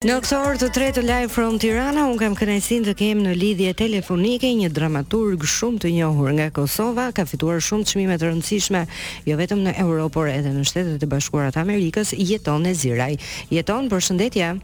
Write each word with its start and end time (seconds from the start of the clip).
Në 0.00 0.14
këtë 0.24 0.36
orë 0.40 0.58
të 0.62 0.66
tretë 0.72 0.92
të 0.96 1.02
Live 1.04 1.28
from 1.34 1.58
Tirana, 1.60 2.06
un 2.08 2.14
kam 2.16 2.32
kënaqësinë 2.32 2.86
të 2.86 2.92
kem 2.96 3.18
në 3.20 3.34
lidhje 3.36 3.74
telefonike 3.76 4.48
një 4.56 4.70
dramaturg 4.72 5.44
shumë 5.44 5.82
të 5.82 5.90
njohur 5.92 6.30
nga 6.38 6.46
Kosova, 6.56 7.10
ka 7.12 7.26
fituar 7.28 7.60
shumë 7.60 7.84
çmime 7.90 8.16
të 8.16 8.30
rëndësishme, 8.30 8.80
jo 9.28 9.36
vetëm 9.36 9.60
në 9.66 9.74
Europë, 9.84 10.14
por 10.14 10.32
edhe 10.32 10.54
në 10.56 10.64
Shtetet 10.70 11.04
e 11.04 11.10
Bashkuara 11.12 11.52
të 11.52 11.60
Amerikës, 11.66 12.14
jeton 12.16 12.64
Eziraj. 12.72 13.10
Jeton, 13.52 13.92
përshëndetje. 13.92 14.54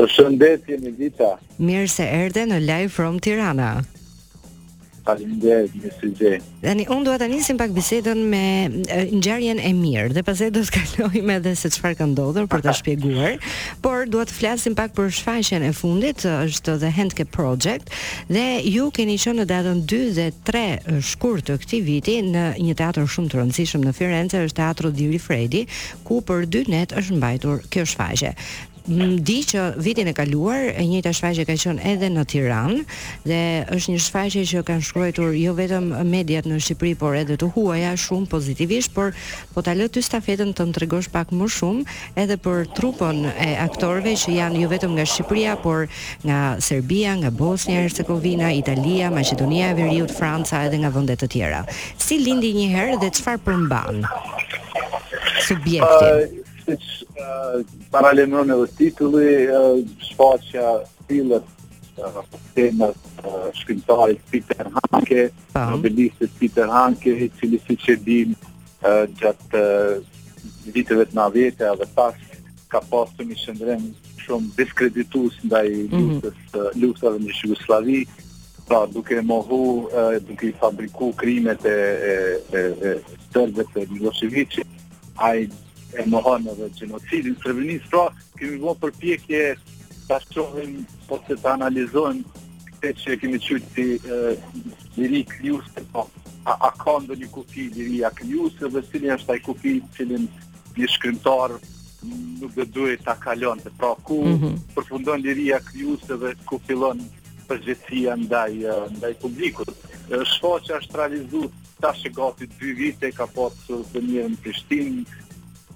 Përshëndetje 0.00 0.80
Nidita. 0.86 1.34
Mirë 1.60 1.92
se 1.98 2.08
erde 2.24 2.48
në 2.48 2.64
Live 2.64 2.94
from 2.96 3.20
Tirana. 3.20 3.74
Faleminderit, 5.02 5.72
më 5.82 5.90
sjellje. 5.98 6.36
Dani, 6.62 6.84
unë 6.86 7.06
dua 7.08 7.16
ta 7.18 7.26
nisim 7.28 7.58
pak 7.58 7.72
bisedën 7.74 8.20
me 8.32 8.42
ngjarjen 9.16 9.58
e 9.58 9.72
mirë 9.74 10.12
dhe 10.14 10.22
pastaj 10.26 10.52
do 10.54 10.62
të 10.62 10.74
kalojmë 10.76 11.34
edhe 11.40 11.52
se 11.58 11.70
çfarë 11.74 11.98
ka 11.98 12.06
ndodhur 12.12 12.46
për 12.52 12.62
ta 12.68 12.74
shpjeguar, 12.78 13.38
por 13.84 14.06
dua 14.10 14.26
të 14.28 14.36
flasim 14.38 14.76
pak 14.78 14.94
për 14.98 15.10
shfaqjen 15.18 15.66
e 15.66 15.72
fundit, 15.74 16.22
është 16.32 16.76
The 16.84 16.92
Handke 16.98 17.26
Project 17.34 17.90
dhe 18.30 18.46
ju 18.70 18.90
keni 18.94 19.18
qenë 19.18 19.42
në 19.42 19.48
datën 19.50 19.82
2 19.90 20.02
dhe 20.20 20.28
3 20.46 21.04
shkurt 21.12 21.50
të 21.50 21.58
këtij 21.66 21.82
viti 21.88 22.18
në 22.30 22.46
një 22.62 22.78
teatr 22.80 23.02
shumë 23.10 23.34
të 23.34 23.40
rëndësishëm 23.42 23.86
në 23.88 23.96
Firenze, 23.98 24.44
është 24.46 24.60
Teatro 24.62 24.94
di 25.00 25.10
Rifredi, 25.10 25.66
ku 26.06 26.22
për 26.28 26.46
dy 26.52 26.64
net 26.70 26.94
është 27.02 27.16
mbajtur 27.18 27.64
kjo 27.72 27.84
shfaqje 27.90 28.36
di 28.84 29.40
që 29.46 29.78
vitin 29.78 30.08
e 30.08 30.12
kaluar 30.12 30.58
e 30.74 30.82
njëjta 30.82 31.12
shfaqje 31.14 31.44
ka 31.46 31.54
qenë 31.54 31.82
edhe 31.86 32.08
në 32.10 32.22
Tiranë 32.32 32.80
dhe 33.22 33.38
është 33.78 33.92
një 33.94 34.00
shfaqje 34.02 34.42
që 34.48 34.62
kanë 34.66 34.82
shkruar 34.82 35.12
jo 35.38 35.52
vetëm 35.54 35.84
mediat 36.10 36.44
në 36.50 36.58
Shqipëri, 36.62 36.94
por 36.98 37.14
edhe 37.14 37.36
të 37.38 37.50
huaja 37.54 37.92
shumë 37.96 38.26
pozitivisht, 38.32 38.90
por 38.94 39.14
po 39.54 39.62
ta 39.62 39.74
lë 39.78 39.86
ty 39.94 40.02
stafetën 40.02 40.50
të 40.52 40.66
më 40.66 40.74
tregosh 40.80 41.10
pak 41.14 41.30
më 41.30 41.46
shumë 41.46 41.82
edhe 42.18 42.36
për 42.42 42.66
trupën 42.74 43.22
e 43.30 43.52
aktorëve 43.62 44.16
që 44.18 44.34
janë 44.40 44.62
jo 44.64 44.72
vetëm 44.74 44.96
nga 44.98 45.06
Shqipëria, 45.06 45.54
por 45.62 45.86
nga 46.26 46.58
Serbia, 46.58 47.14
nga 47.20 47.30
Bosnia 47.30 47.86
Hercegovina, 47.86 48.50
Italia, 48.50 49.12
Maqedonia 49.14 49.70
e 49.70 49.78
Veriut, 49.78 50.10
Franca 50.10 50.66
edhe 50.66 50.82
nga 50.82 50.90
vende 50.90 51.14
të 51.16 51.30
tjera. 51.30 51.62
Si 51.98 52.18
lindi 52.18 52.50
një 52.58 52.68
herë 52.74 52.98
dhe 53.02 53.12
çfarë 53.14 53.46
përmban? 53.46 54.02
Subjektin. 55.42 56.40
Uh, 56.41 56.41
si 56.64 56.76
që 56.84 57.24
uh, 57.24 57.58
paralemron 57.94 58.50
edhe 58.54 58.68
titulli, 58.78 59.30
uh, 59.48 59.78
shfaqja 60.08 60.66
filet, 61.08 61.50
uh, 61.98 62.18
temës, 62.56 62.98
uh, 63.24 63.48
shkrimtarit 63.60 64.22
Peter 64.30 64.68
Hanke, 64.76 65.30
nobelistit 65.56 66.34
Peter 66.38 66.70
Hanke, 66.70 67.14
i 67.26 67.30
cili 67.40 67.60
si 67.66 67.78
që 67.86 67.98
dim 68.06 68.34
gjatë 68.82 69.60
viteve 70.74 71.04
të 71.06 71.14
navete, 71.14 71.68
dhe 71.78 71.86
pas 71.94 72.16
ka 72.72 72.80
pasu 72.90 73.22
një 73.28 73.36
shëndrem 73.38 73.84
shumë 74.22 74.56
diskreditus 74.56 75.36
nda 75.46 75.60
i 75.70 75.84
mhm. 75.84 76.16
luftës, 76.80 77.12
mm 77.14 77.20
në 77.28 77.36
Shugoslavi, 77.38 78.00
pra 78.66 78.80
duke 78.90 79.20
mohu, 79.22 79.60
duke 80.26 80.48
i 80.50 80.54
fabriku 80.58 81.12
krimet 81.20 81.62
e, 81.66 81.76
e, 82.56 82.62
e, 82.90 82.92
të 83.34 83.44
Miloševiqit, 83.92 84.62
a 85.18 85.30
e 85.98 86.04
mohon 86.08 86.46
edhe 86.52 86.68
gjenocidin 86.78 87.36
Srebrenicë, 87.42 87.90
pra 87.92 88.06
kemi 88.38 88.58
bërë 88.62 88.78
përpjekje 88.86 89.40
ta 90.08 90.18
shohim 90.30 90.78
po 91.08 91.18
se 91.26 91.36
ta 91.42 91.52
analizojmë 91.56 92.44
këtë 92.80 92.94
që 93.02 93.16
kemi 93.22 93.40
qytë 93.46 93.86
si 94.00 94.00
liri 94.98 95.20
kliuse, 95.32 95.84
po 95.92 96.06
a, 96.48 96.56
a 96.56 96.70
ka 96.82 96.96
ndë 97.04 97.18
një 97.22 97.30
kufi 97.36 97.66
liri 97.76 98.00
a 98.06 98.10
kliuse 98.18 98.70
dhe 98.76 98.82
cilin 98.90 99.12
është 99.18 99.28
taj 99.32 99.40
kufi 99.50 99.74
cilin 99.96 100.24
një 100.78 100.88
shkrymtar 100.96 101.58
nuk 102.40 102.54
dhe 102.56 102.66
duhet 102.74 103.04
ta 103.06 103.14
kalon, 103.22 103.60
të 103.62 103.70
pra 103.78 103.92
ku 104.08 104.22
mm 104.24 104.38
-hmm. 104.38 104.56
përfundon 104.74 105.20
liri 105.22 105.52
a 105.54 105.60
dhe 106.22 106.32
ku 106.48 106.60
fillon 106.66 106.98
përgjithsia 107.48 108.16
ndaj, 108.16 108.52
ndaj 108.98 109.12
publikut. 109.20 109.68
Shfaqja 110.32 110.80
është 110.80 110.98
realizu 110.98 111.42
tash 111.82 112.06
e 112.06 112.10
gati 112.18 112.46
2 112.58 112.74
vite 112.80 113.12
ka 113.12 113.26
pasur 113.26 113.78
të 113.92 113.98
mirën 114.08 114.30
në 114.32 114.40
Prishtinë, 114.42 115.04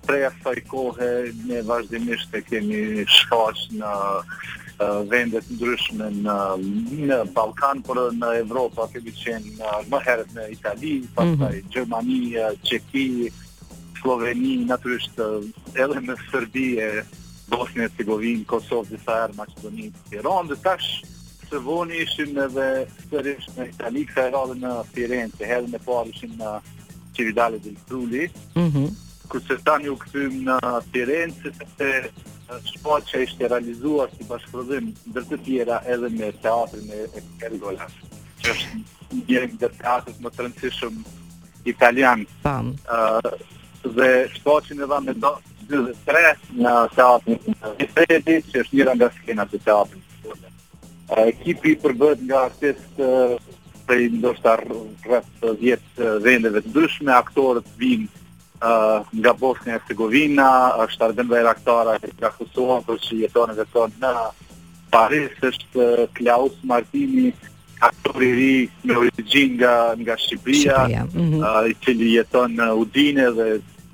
prej 0.07 0.25
asaj 0.31 0.61
kohe 0.71 1.09
ne 1.49 1.63
vazhdimisht 1.71 2.35
e 2.39 2.43
kemi 2.47 3.05
shkaq 3.17 3.61
në 3.81 3.95
vendet 3.97 5.11
vende 5.11 5.41
të 5.41 5.55
ndryshme 5.57 6.07
në 6.13 6.37
në 7.09 7.17
Ballkan, 7.37 7.79
por 7.87 7.97
në 8.19 8.29
Evropë 8.43 8.85
kemi 8.93 9.15
qenë 9.17 9.71
më 9.89 10.01
herët 10.05 10.35
në 10.37 10.43
Itali, 10.53 10.91
pastaj 11.17 11.49
mm 11.55 11.71
Gjermani, 11.73 12.19
Çeki, 12.69 13.05
Sloveni, 14.03 14.51
natyrisht 14.69 15.17
edhe 15.81 16.03
në 16.09 16.19
Serbi, 16.27 16.67
Bosnia 17.49 17.87
e 17.87 17.87
Hercegovinë, 17.89 18.45
Kosovë, 18.51 18.99
disa 18.99 19.17
herë 19.23 19.39
Maqedoni, 19.39 19.89
Tiranë, 20.13 20.53
dhe 20.53 20.61
tash 20.61 20.91
se 21.49 21.63
voni 21.65 22.03
ishim 22.05 22.37
edhe 22.45 22.69
sërish 23.09 23.49
në 23.57 23.71
Itali, 23.73 24.05
kësa 24.11 24.29
e 24.29 24.35
radhe 24.37 24.61
në 24.61 24.77
Firenze, 24.93 25.49
edhe 25.57 25.73
me 25.73 25.81
parë 25.89 26.13
ishim 26.13 26.37
në 26.37 26.53
Qividale 27.17 27.65
dhe 27.65 27.73
Trulli, 27.89 28.29
mm 28.61 28.71
-hmm 28.77 28.95
kurse 29.29 29.57
tani 29.65 29.89
u 29.93 29.97
kthym 30.01 30.37
në 30.47 30.57
Firenze 30.93 31.53
sepse 31.57 31.91
shpo 32.71 32.97
që 33.09 33.25
ishte 33.27 33.49
realizuar 33.51 34.11
si 34.15 34.27
bashkëprodhim 34.29 34.91
dhe 35.15 35.25
të 35.31 35.39
tjera 35.47 35.81
edhe 35.95 36.11
me 36.17 36.29
teatrin 36.45 36.87
me 36.91 37.01
e 37.09 37.23
Pergolas 37.41 37.95
që 38.45 38.55
është 38.55 39.21
një 39.31 39.43
nga 39.55 39.71
teatrit 39.83 40.21
më 40.25 40.35
të 40.35 40.45
rëndësishëm 40.47 41.01
italian 41.73 42.25
Uh, 42.67 43.19
dhe 43.97 44.11
shpo 44.37 44.57
që 44.67 44.79
në 44.79 44.87
dha 44.93 45.01
me 45.07 45.15
do 45.25 45.33
23 45.71 46.53
në 46.63 46.75
teatrin 46.95 47.57
në 47.57 47.73
Vifredi 47.81 48.37
që 48.51 48.63
është 48.63 48.79
njëra 48.79 48.95
nga 49.01 49.09
skena 49.19 49.49
të 49.51 49.61
teatrën 49.67 50.05
uh, 50.31 51.25
ekipi 51.33 51.75
përbët 51.85 52.23
nga 52.29 52.45
artistë 52.51 53.11
uh, 53.11 53.35
prej 53.87 54.07
ndoshtar 54.21 54.63
rrëth 54.63 55.43
10 55.59 56.23
vendeve 56.25 56.63
të 56.67 56.73
dushme 56.79 57.13
aktorët 57.15 57.67
vinë 57.83 58.26
Eh, 58.59 58.99
nga 59.21 59.33
Bosnia 59.37 59.75
e 59.75 59.77
Hercegovina, 59.77 60.49
është 60.89 61.05
Arben 61.07 61.29
Bajraktara, 61.29 61.97
e 62.01 62.09
nga 62.17 62.31
Kosovën, 62.33 62.87
për 62.89 62.97
që 63.05 63.19
jetonë 63.25 63.53
dhe 63.59 63.67
tonë 63.75 64.01
në 64.03 64.13
Paris, 64.91 65.35
është 65.45 65.83
eh, 65.85 66.07
Klaus 66.17 66.55
Martini, 66.65 67.33
aktor 67.85 68.23
i 68.25 68.31
ri 68.33 68.55
me 68.89 68.95
origjinë 69.03 69.59
nga 69.61 69.75
nga 70.01 70.17
Shqipëria, 70.17 70.79
mhm. 71.05 71.43
eh, 71.43 71.69
i 71.69 71.77
cili 71.85 72.15
jeton 72.15 72.57
në 72.57 72.71
Udine 72.81 73.29
dhe 73.37 73.49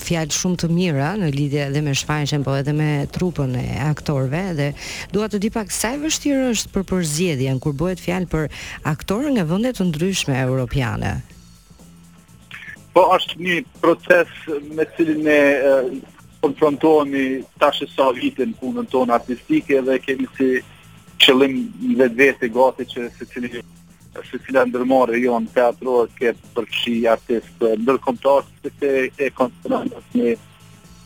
fjalë 0.00 0.32
shumë 0.32 0.58
të 0.62 0.68
mira 0.72 1.10
në 1.20 1.26
lidhje 1.34 1.60
edhe 1.66 1.82
me 1.84 1.92
shfaqjen, 1.98 2.40
po 2.46 2.54
edhe 2.56 2.72
me 2.78 2.86
trupën 3.12 3.52
e 3.60 3.64
aktorëve 3.88 4.40
dhe 4.60 4.68
dua 5.12 5.26
të 5.28 5.40
di 5.44 5.50
pak 5.52 5.68
sa 5.76 5.90
e 5.92 5.98
vështirë 6.00 6.46
është 6.54 6.72
për 6.72 6.86
përzgjedhjen 6.92 7.60
kur 7.60 7.74
bëhet 7.82 8.00
fjalë 8.00 8.30
për 8.32 8.48
aktorë 8.94 9.34
nga 9.34 9.44
vende 9.50 9.74
të 9.76 9.86
ndryshme 9.90 10.38
europiane. 10.40 11.10
Po 12.96 13.04
është 13.18 13.36
një 13.44 13.56
proces 13.82 14.32
me 14.78 14.86
cilin 14.96 15.20
ne 15.28 15.38
uh, 15.52 15.90
konfrontohemi 16.40 17.26
tash 17.60 17.82
sa 17.92 18.08
vitin 18.16 18.56
punën 18.62 18.88
tonë 18.94 19.18
artistike 19.20 19.84
dhe 19.90 19.98
kemi 20.06 20.30
si 20.38 20.48
qëllim 21.26 21.60
vetë 22.00 22.20
vetë 22.24 22.50
gati 22.56 22.88
që 22.94 23.06
se 23.18 23.28
cilin 23.34 23.60
se 24.14 24.38
cila 24.44 24.64
ndërmore 24.66 25.18
jo 25.22 25.36
në 25.40 25.52
teatro 25.54 25.98
ke 26.16 26.32
artistë 26.32 26.94
artist 27.12 27.64
ndërkomtar 27.84 28.48
e 28.82 29.30
konstruant 29.38 30.10
një 30.18 30.34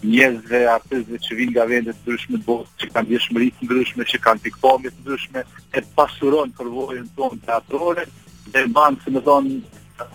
njëzve 0.00 0.60
artistve 0.72 1.18
që 1.26 1.38
vinë 1.40 1.54
nga 1.56 1.66
vendet 1.68 1.98
të 2.00 2.06
ndryshme 2.06 2.38
të 2.40 2.46
botë 2.46 2.80
që 2.84 2.90
kanë 2.94 3.10
vjeshtë 3.10 3.34
mërit 3.36 3.58
të 3.58 3.66
ndryshme 3.66 4.06
që 4.12 4.20
kanë 4.28 4.44
pikpomit 4.46 4.94
të 4.96 5.04
ndryshme 5.08 5.42
e 5.76 5.82
pasuron 5.98 6.54
përvojën 6.56 7.10
tonë 7.18 7.42
teatrore 7.50 8.06
dhe 8.54 8.62
banë, 8.74 9.02
si 9.04 9.12
më 9.14 9.22
thonë, 9.26 9.58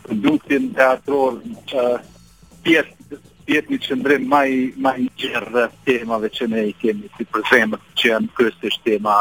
produktin 0.06 0.72
teatror 0.75 1.36
që, 1.69 1.83
pjesë 2.66 2.94
jetë 3.50 3.74
një 3.74 3.77
qëndrim 3.86 4.25
maj, 4.31 4.50
maj 4.86 4.95
një 5.03 5.12
gjerë 5.21 5.51
dhe 5.56 5.65
temave 5.88 6.30
që 6.36 6.47
ne 6.53 6.63
i 6.71 6.74
kemi 6.81 7.09
si 7.18 7.25
për 7.25 7.45
që 7.51 8.09
janë 8.12 8.31
kërës 8.38 8.80
tema, 8.86 9.18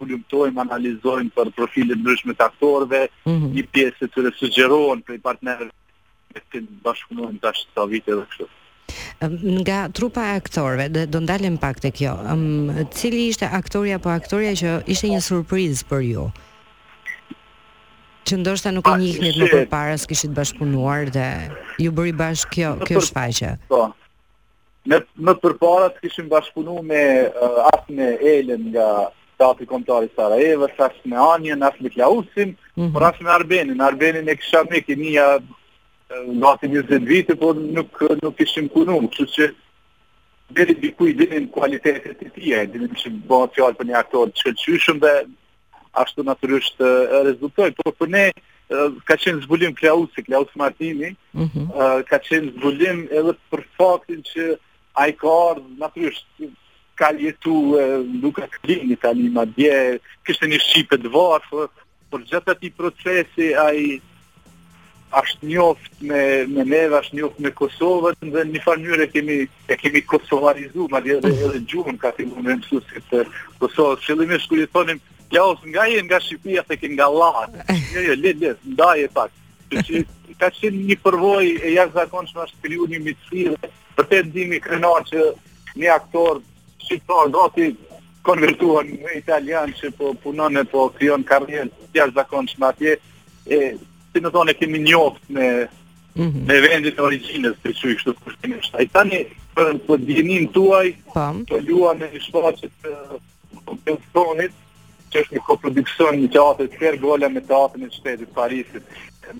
kulumtojmë, 0.00 0.62
analizojmë 0.62 1.34
për 1.36 1.50
profilit 1.58 1.98
ndryshme 2.00 2.36
të 2.38 2.46
aktorëve, 2.46 3.02
mm 3.26 3.32
-hmm. 3.34 3.50
një 3.56 3.66
pjesë 3.74 4.06
të 4.08 4.24
të 4.28 4.32
sugjerojnë 4.38 5.04
për 5.04 5.18
i 5.18 5.22
partnerë 5.26 5.68
me 6.32 6.40
të 6.52 6.58
bashkëmonë 6.86 7.40
të 7.42 7.50
ashtë 7.52 7.74
të 7.76 7.90
vitë 7.92 8.12
edhe 8.16 8.26
kështë 8.32 8.54
nga 9.64 9.88
trupa 9.92 10.22
e 10.24 10.36
aktorëve 10.40 10.88
dhe 10.94 11.06
do 11.06 11.20
ndalen 11.20 11.58
pak 11.58 11.78
te 11.80 11.90
kjo. 11.90 12.14
Um, 12.26 12.86
cili 12.90 13.28
ishte 13.30 13.46
aktori 13.46 13.92
apo 13.92 14.08
aktoreja 14.10 14.54
që 14.56 14.78
ishte 14.92 15.10
një 15.12 15.22
surprizë 15.24 15.84
për 15.90 16.02
ju? 16.08 16.26
Që 18.28 18.38
ndoshta 18.42 18.72
nuk 18.74 18.86
e 18.88 18.92
ah, 18.94 19.00
njihnit 19.00 19.38
më 19.40 19.48
përpara, 19.52 19.94
s'kishit 19.98 20.34
bashkëpunuar 20.36 21.10
dhe 21.14 21.28
ju 21.82 21.92
bëri 21.96 22.14
bashkë 22.20 22.54
kjo 22.54 22.74
kjo 22.86 23.02
shfaqje. 23.06 23.54
Po. 23.72 23.88
Më 24.88 24.98
më 25.26 25.34
përpara 25.42 25.88
s'kishim 25.96 26.28
bashkëpunuar 26.30 26.84
me 26.90 27.02
uh, 27.34 27.88
me 27.90 28.10
Elen 28.34 28.70
nga 28.74 28.90
Teatri 29.40 29.64
Kombëtar 29.68 30.04
i 30.06 30.10
Sarajevës, 30.14 30.74
as 30.84 30.96
me 31.08 31.16
Anjen, 31.16 31.62
as 31.64 31.72
me 31.80 31.88
Klausin, 31.90 32.50
mm 32.76 32.82
-hmm. 32.82 32.92
por 32.92 33.02
as 33.02 33.16
me 33.20 33.30
Arbenin. 33.32 33.80
Arbenin 33.80 34.28
e 34.28 34.36
kisha 34.36 34.62
mik, 34.70 34.88
i 34.92 34.96
të 36.10 36.70
20 36.74 37.08
vitë, 37.08 37.36
por 37.40 37.56
nuk 37.56 37.94
nuk 38.22 38.40
ishim 38.44 38.68
punuar, 38.72 39.04
kështu 39.10 39.26
që 39.36 39.46
deri 40.56 40.74
diku 40.82 41.06
i 41.06 41.14
dinin 41.20 41.48
kualitetet 41.54 42.22
e 42.26 42.30
tij, 42.34 42.54
e 42.58 42.64
dinin 42.72 42.94
që 42.98 43.12
bëhet 43.28 43.54
fjalë 43.54 43.78
për 43.78 43.86
një 43.90 43.98
aktor 44.00 44.24
që 44.34 44.40
shkëlqyshëm 44.42 44.98
dhe 45.04 45.12
ashtu 46.02 46.24
natyrisht 46.26 46.80
rezultoi, 47.26 47.70
por 47.76 47.86
për 47.92 47.98
po 47.98 48.08
ne 48.14 48.24
ka 49.06 49.16
qenë 49.18 49.44
zbulim 49.44 49.74
Klausi, 49.78 50.22
Klaus 50.26 50.50
Martini, 50.58 51.12
mm 51.34 51.46
-hmm. 51.46 52.04
ka 52.10 52.18
qenë 52.26 52.50
zbulim 52.56 52.98
edhe 53.18 53.32
për 53.50 53.60
faktin 53.78 54.20
që 54.30 54.42
a 55.00 55.08
i 55.08 55.12
ka 55.20 55.26
ardhë, 55.50 55.68
natyrisht, 55.82 56.26
ka 56.98 57.08
jetu 57.22 57.54
e, 57.80 57.82
Klinit, 58.62 59.00
Klin, 59.00 59.18
një 59.24 59.32
Madje, 59.36 59.78
kështë 60.26 60.46
një 60.52 60.58
shqipe 60.66 60.94
të 61.02 61.08
varë, 61.16 61.64
për 62.10 62.20
gjithë 62.28 62.52
ati 62.54 62.68
procesi, 62.78 63.46
a 63.56 63.66
i 63.86 64.00
është 65.18 65.46
njoft 65.46 65.92
me 66.00 66.20
me 66.48 66.64
neve, 66.64 66.96
është 67.00 67.16
njoft 67.16 67.38
me 67.38 67.50
Kosovën 67.50 68.16
dhe 68.32 68.44
në 68.46 68.52
një 68.54 68.60
farë 68.64 68.82
mënyrë 68.84 69.06
kemi 69.12 69.36
e 69.68 69.76
kemi 69.80 70.02
kosovarizuar 70.06 70.92
madje 70.92 71.16
edhe 71.18 71.32
edhe 71.46 71.60
gjuhën 71.72 71.98
ka 71.98 72.10
të 72.16 72.26
mundë 72.30 72.56
mësuesi 72.60 73.02
të 73.10 73.24
Kosovë 73.58 73.98
Fillimisht 74.04 74.48
kur 74.48 74.62
i 74.62 74.68
thonim 74.72 75.00
Jaos 75.34 75.58
nga 75.66 75.88
jenë 75.90 76.06
nga 76.10 76.20
Shqipëria 76.22 76.62
se 76.66 76.88
nga 76.94 77.06
latë, 77.06 77.64
jo, 77.94 78.00
jo, 78.06 78.14
le, 78.22 78.32
le, 78.42 78.52
ndaje 78.66 79.06
pak. 79.14 79.30
Që 79.70 80.00
ka 80.40 80.48
qenë 80.56 80.80
një 80.88 80.96
përvoj 81.04 81.44
e 81.66 81.70
jakë 81.76 81.94
zakonë 81.98 82.32
është 82.44 82.60
kriju 82.64 82.86
një 82.90 83.00
mitësi 83.04 83.44
dhe 83.52 83.68
për 83.94 84.06
të 84.10 84.22
ndimi 84.26 84.58
krenar 84.60 85.06
që 85.10 85.26
një 85.78 85.92
aktor 85.98 86.42
Shqipëtor 86.86 87.30
do 87.34 87.46
t'i 87.54 87.70
konvertuar 88.26 88.86
në 88.90 89.14
italian 89.20 89.70
që 89.78 89.92
po 89.98 90.10
punon 90.22 90.56
e 90.58 90.64
po 90.66 90.88
kryon 90.98 91.22
karrien 91.22 91.70
jakë 91.94 92.16
zakonë 92.18 92.58
atje, 92.70 92.96
e 93.46 93.60
si 94.14 94.22
më 94.24 94.30
thonë, 94.34 94.54
kemi 94.58 94.80
një 94.84 95.00
me 95.28 95.68
mm 96.14 96.28
-hmm. 96.28 96.44
me 96.46 96.56
vendin 96.66 96.94
e 96.98 97.02
origjinës 97.08 97.56
të 97.62 97.72
çuj 97.80 97.94
kështu 97.98 98.14
kushtimisht. 98.24 98.74
Ai 98.74 98.86
tani 98.86 99.26
për 99.56 99.98
dinin 100.06 100.48
tuaj, 100.54 100.86
të 101.14 101.46
po 101.48 101.58
luam 101.68 101.96
në 101.98 102.08
shfaqjet 102.26 102.78
e 102.84 102.92
kompetonit, 103.66 104.52
që 105.12 105.16
është 105.20 105.34
një 105.36 105.44
koprodukcion 105.46 106.14
i 106.24 106.28
teatrit 106.28 106.78
Fergola 106.78 107.28
me 107.28 107.40
teatrin 107.40 107.86
e 107.86 107.90
shtetit 107.90 108.28
të 108.30 108.34
Parisit. 108.34 108.84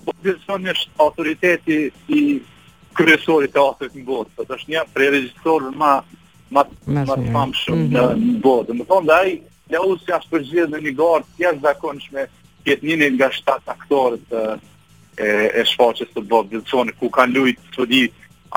Po 0.04 0.12
dizon 0.22 0.66
autoriteti 0.98 1.90
i 2.08 2.20
kryesor 2.94 3.44
i 3.44 3.48
teatrit 3.56 3.92
në 3.96 4.04
botë, 4.06 4.30
sot 4.36 4.46
po 4.46 4.54
është 4.54 4.70
një 4.72 4.80
prej 4.94 5.10
regjistorëve 5.10 5.70
më 5.82 5.92
më 6.54 6.62
më 6.94 7.02
të 7.06 7.32
famshëm 7.34 7.78
në 7.94 8.04
mhm. 8.10 8.40
botë. 8.44 8.66
Do 8.68 8.74
të 8.82 8.88
thonë 8.90 9.14
ai 9.22 9.32
Ja 9.70 9.78
usë 9.86 10.08
jashtë 10.10 10.30
përgjithë 10.34 10.72
në 10.72 10.78
një 10.82 10.92
gardë, 10.98 11.28
jashtë 11.38 12.26
jetë 12.70 12.86
njëni 12.90 13.08
nga 13.18 13.28
shtatë 13.34 13.72
aktorët 13.76 14.34
e, 14.34 14.42
e, 15.18 15.28
e 15.60 15.64
shfaqës 15.70 16.12
të 16.14 16.24
Bob 16.30 16.50
Dilsoni, 16.52 16.94
ku 17.00 17.10
kanë 17.12 17.36
lujtë 17.36 17.72
të 17.76 17.86
di 17.92 18.02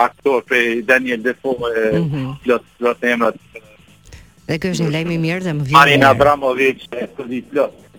aktor 0.06 0.44
për 0.50 0.84
Daniel 0.90 1.22
Defoe 1.26 1.72
e 1.84 1.88
mm 1.98 2.08
-hmm. 2.12 2.94
të 3.00 3.12
emrat. 3.14 3.42
Dhe 4.48 4.60
kështë 4.60 4.84
një 4.88 4.94
lejmë 4.98 5.16
i 5.18 5.20
mirë 5.28 5.44
dhe 5.46 5.54
më 5.58 5.64
vjetë. 5.68 5.80
Marina 5.80 6.12
Abramovic 6.16 6.88
e 7.04 7.08
të 7.18 7.30
di 7.32 7.40
plotë. 7.50 7.93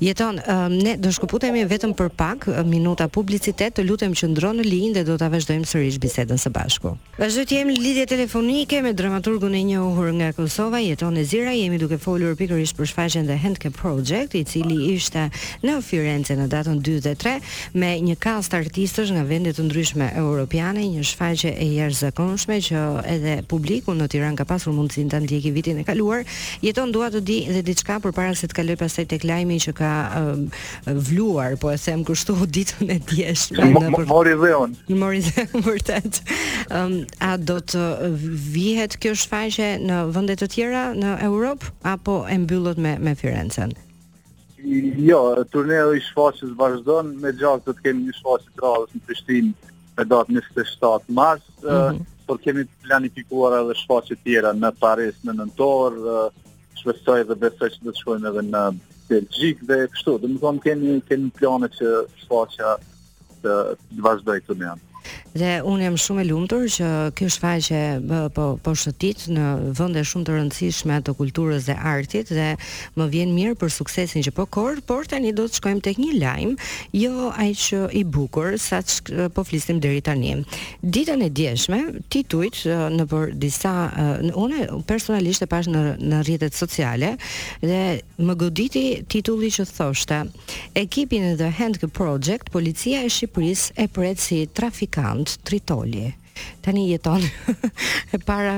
Jeton, 0.00 0.36
um, 0.46 0.68
ne 0.82 0.96
do 0.98 1.10
shkuputemi 1.14 1.62
vetëm 1.70 1.92
për 1.96 2.08
pak 2.18 2.46
minuta 2.66 3.06
publicitet 3.12 3.76
të 3.78 3.84
lutem 3.86 4.14
që 4.18 4.28
ndronë 4.32 4.60
në 4.60 4.64
linjë 4.68 4.92
dhe 4.96 5.02
do 5.10 5.14
të 5.20 5.28
vazhdojmë 5.32 5.68
sërish 5.70 5.98
bisedën 6.02 6.40
së 6.42 6.50
bashku. 6.52 6.94
Vazhdojmë 7.20 7.54
jemi 7.56 7.76
lidje 7.78 8.06
telefonike 8.10 8.80
me 8.82 8.92
dramaturgun 8.98 9.54
e 9.54 9.62
një 9.70 9.78
uhur 9.86 10.10
nga 10.18 10.32
Kosova, 10.36 10.80
jeton 10.82 11.16
e 11.20 11.24
zira, 11.28 11.52
jemi 11.54 11.78
duke 11.78 11.98
folur 12.02 12.34
pikërish 12.36 12.74
për 12.74 12.90
shfaqen 12.90 13.28
dhe 13.30 13.36
Handcap 13.44 13.76
Project, 13.78 14.34
i 14.34 14.42
cili 14.48 14.90
ishte 14.94 15.28
në 15.62 15.78
Firenze 15.86 16.36
në 16.38 16.48
datën 16.52 16.82
2 16.90 16.96
dhe 17.06 17.14
3, 17.22 17.36
me 17.78 17.92
një 18.08 18.18
kast 18.26 18.56
artistës 18.58 19.14
nga 19.14 19.22
vendet 19.28 19.56
të 19.60 19.68
ndryshme 19.68 20.10
europiane, 20.20 20.82
një 20.96 21.06
shfaqe 21.12 21.54
e 21.54 21.70
jersë 21.76 22.08
zakonshme 22.08 22.58
që 22.68 22.82
edhe 23.14 23.38
publiku 23.48 23.94
në 23.94 24.10
Tiran 24.14 24.36
ka 24.36 24.44
pasur 24.50 24.74
mundësin 24.74 25.12
të 25.14 25.22
ndjeki 25.24 25.54
vitin 25.54 25.80
e 25.80 25.86
kaluar, 25.86 26.26
jeton 26.66 26.92
duat 26.92 27.14
të 27.14 27.22
di 27.22 27.38
dhe 27.54 27.62
diçka 27.62 28.00
për 28.02 28.12
para 28.16 28.34
se 28.34 28.50
të 28.50 28.54
kaloj 28.60 28.76
pasaj 28.82 29.06
të 29.08 29.18
lajmi 29.44 29.58
që 29.60 29.72
ka 29.76 29.92
um, 30.20 30.48
vluar, 31.04 31.54
po 31.60 31.70
e 31.72 31.78
sem 31.78 32.02
kështu 32.04 32.36
ditën 32.56 32.90
e 32.90 32.98
djeshme 33.08 33.68
në 33.74 33.92
për... 33.94 34.06
Mori 34.08 34.34
Leon. 34.40 34.74
Pra, 34.88 34.96
mori 34.96 35.22
Leon 35.24 35.64
vërtet. 35.68 36.20
Um, 36.72 36.98
a 37.20 37.36
do 37.36 37.58
të 37.60 37.84
vihet 38.54 38.98
kjo 39.02 39.14
shfaqje 39.20 39.74
në 39.84 40.02
vende 40.16 40.36
të 40.40 40.50
tjera 40.54 40.84
në 40.96 41.16
Europë 41.28 41.72
apo 41.94 42.22
e 42.28 42.38
mbyllot 42.40 42.78
me 42.80 42.96
me 43.04 43.14
Firenzen? 43.18 43.74
Jo, 44.64 45.20
turneja 45.52 45.90
i 45.92 46.00
shfaqjes 46.00 46.54
vazhdon, 46.56 47.14
me 47.20 47.34
gjatë 47.36 47.66
do 47.66 47.74
të 47.76 47.84
kemi 47.84 48.06
një 48.08 48.14
shfaqje 48.16 48.52
të 48.54 48.64
radhës 48.64 48.94
në 48.96 49.04
Prishtinë 49.06 49.72
me 49.98 50.04
datën 50.10 50.40
27 50.48 51.12
mars, 51.14 51.42
mm 51.62 51.68
-hmm. 51.68 51.98
por 52.26 52.38
kemi 52.42 52.64
planifikuar 52.86 53.52
edhe 53.60 53.76
shfaqje 53.82 54.16
tjera 54.24 54.50
në 54.54 54.70
Paris 54.80 55.20
në 55.24 55.36
nëntor, 55.38 55.98
shpresoj 56.80 57.24
dhe 57.28 57.34
besoj 57.42 57.68
që 57.74 57.84
do 57.84 57.90
të 57.92 58.00
shkojmë 58.00 58.28
edhe 58.32 58.42
në 58.48 58.62
Belgjik 59.10 59.58
dhe 59.68 59.76
kështu, 59.94 60.14
dhe 60.22 60.30
më 60.34 60.38
thonë 60.44 60.62
keni, 60.66 60.90
keni 61.10 61.30
plane 61.40 61.68
që 61.76 61.92
shfaqa 62.22 62.74
të 63.44 63.54
vazhdoj 64.08 64.38
të 64.48 64.56
më 64.60 64.68
janë. 64.68 64.93
Dhe 65.34 65.56
unë 65.66 65.82
jam 65.88 65.96
shumë 65.98 66.22
e 66.22 66.26
lumtur 66.28 66.66
që 66.70 66.88
kjo 67.18 67.26
shfaqje 67.34 67.78
po 68.36 68.44
po 68.62 68.72
shëtit 68.78 69.24
në 69.34 69.46
vende 69.74 70.04
shumë 70.06 70.26
të 70.28 70.34
rëndësishme 70.36 70.98
të 71.08 71.14
kulturës 71.18 71.64
dhe 71.66 71.74
artit 71.94 72.28
dhe 72.30 72.44
më 72.94 73.06
vjen 73.10 73.32
mirë 73.34 73.56
për 73.58 73.72
suksesin 73.74 74.22
që 74.22 74.30
po 74.36 74.44
kor, 74.54 74.78
por 74.86 75.08
tani 75.10 75.32
do 75.34 75.48
të 75.48 75.58
shkojmë 75.58 75.82
tek 75.88 75.98
një 75.98 76.18
lajm, 76.20 76.52
jo 77.00 77.30
ai 77.34 77.48
që 77.50 77.80
i 77.98 78.04
bukur 78.14 78.54
sa 78.62 78.78
po 79.34 79.42
flisim 79.48 79.80
deri 79.82 80.04
tani. 80.06 80.36
Ditën 80.86 81.26
e 81.26 81.30
djeshme, 81.34 81.80
titujt 82.14 82.62
në 82.94 83.08
për 83.10 83.34
disa 83.42 83.74
në 84.22 84.32
unë 84.38 84.84
personalisht 84.86 85.42
e 85.42 85.50
pash 85.50 85.66
në 85.74 85.82
në 86.14 86.22
rrjetet 86.28 86.54
sociale 86.54 87.16
dhe 87.66 87.80
më 88.22 88.38
goditi 88.44 88.84
titulli 89.10 89.50
që 89.54 89.66
thoshte 89.80 90.20
Ekipin 90.78 91.26
e 91.32 91.34
The 91.42 91.50
Hand 91.58 91.82
Project, 91.90 92.52
policia 92.54 93.02
e 93.02 93.10
Shqipërisë 93.10 93.74
e 93.82 93.90
pret 93.90 94.22
si 94.22 94.44
trafikant 94.46 95.23
Mund 95.24 95.38
Tritoli. 95.44 96.14
Tani 96.62 96.90
jeton 96.90 97.22
e 98.14 98.18
para 98.18 98.56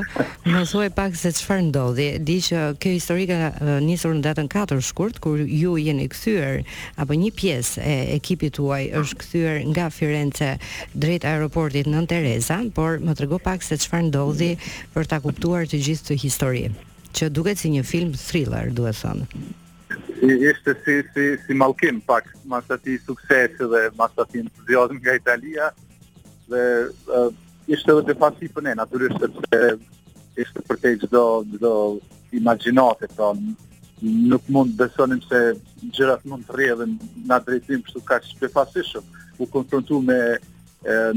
më 0.48 0.62
thuaj 0.70 0.88
pak 0.96 1.12
se 1.14 1.28
çfarë 1.36 1.66
ndodhi. 1.68 2.06
Di 2.24 2.38
që 2.40 2.60
kjo 2.80 2.92
histori 2.94 3.26
ka 3.28 3.36
nisur 3.84 4.14
në 4.16 4.22
datën 4.24 4.48
4 4.48 4.78
shkurt 4.86 5.18
kur 5.20 5.36
ju 5.42 5.74
jeni 5.76 6.06
kthyer 6.08 6.62
apo 6.96 7.12
një 7.20 7.30
pjesë 7.36 7.84
e 7.90 7.94
ekipit 8.16 8.56
tuaj 8.56 8.86
është 9.02 9.18
kthyer 9.20 9.58
nga 9.74 9.90
Firenze 9.92 10.50
drejt 10.96 11.28
aeroportit 11.28 11.84
Nën 11.92 12.08
Tereza, 12.10 12.62
por 12.72 12.96
më 13.04 13.12
trego 13.18 13.38
pak 13.38 13.60
se 13.62 13.76
çfarë 13.76 14.08
ndodhi 14.08 14.54
për 14.96 15.10
ta 15.12 15.20
kuptuar 15.20 15.68
të 15.68 15.76
gjithë 15.84 16.06
këtë 16.16 16.20
histori 16.24 16.64
që 17.16 17.30
duket 17.32 17.60
si 17.60 17.70
një 17.72 17.84
film 17.88 18.12
thriller, 18.16 18.72
duhet 18.76 18.96
thënë. 19.00 19.28
Ishte 20.50 20.74
si, 20.84 20.96
si, 21.14 21.26
si 21.44 21.54
malkim 21.56 22.00
pak, 22.04 22.26
mas 22.44 22.64
ati 22.72 22.96
sukses 23.04 23.52
dhe 23.60 23.88
mas 24.00 24.12
ati 24.20 24.40
entuziozm 24.46 24.96
nga 25.00 25.14
Italia, 25.20 25.68
dhe 26.50 26.62
uh, 26.88 27.28
ishte 27.74 27.92
edhe 27.92 28.04
defansiv 28.12 28.52
për 28.56 28.66
ne, 28.68 28.74
natyrisht 28.80 29.22
sepse 29.22 29.60
ishte 30.44 30.62
për 30.68 30.80
te 30.82 30.92
çdo 31.06 31.24
çdo 31.54 31.74
imagjinate 32.40 33.10
ton. 33.16 33.38
Pra, 33.38 33.78
nuk 34.28 34.44
mund 34.52 34.74
besonim 34.76 35.22
se 35.24 35.38
gjërat 35.96 36.26
mund 36.28 36.44
të 36.44 36.52
rrjedhin 36.52 36.90
në 37.30 37.38
drejtim 37.46 37.80
kështu 37.86 38.02
kaq 38.10 38.26
shpejtësisht. 38.32 39.00
U 39.40 39.46
konfrontu 39.52 40.02
me 40.10 40.18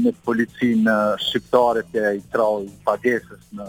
me 0.02 0.10
policinë 0.26 0.92
shqiptare 1.22 1.82
të 1.92 2.04
i 2.16 2.20
trau 2.32 2.64
pagesës 2.88 3.44
në 3.54 3.66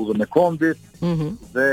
udhën 0.00 0.22
e 0.24 0.26
kondit 0.32 0.78
mm 1.02 1.12
-hmm. 1.18 1.32
dhe 1.56 1.66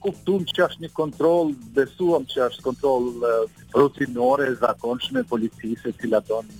kuptum 0.00 0.44
që 0.54 0.60
është 0.66 0.82
një 0.84 0.90
kontrol, 1.00 1.50
besuam 1.74 2.22
që 2.32 2.38
është 2.48 2.62
kontrol 2.68 3.02
uh, 3.16 3.48
rutinore, 3.80 4.46
zakonshme, 4.60 5.24
policisë 5.32 5.88
e 5.90 5.96
cila 6.00 6.20
donë 6.30 6.54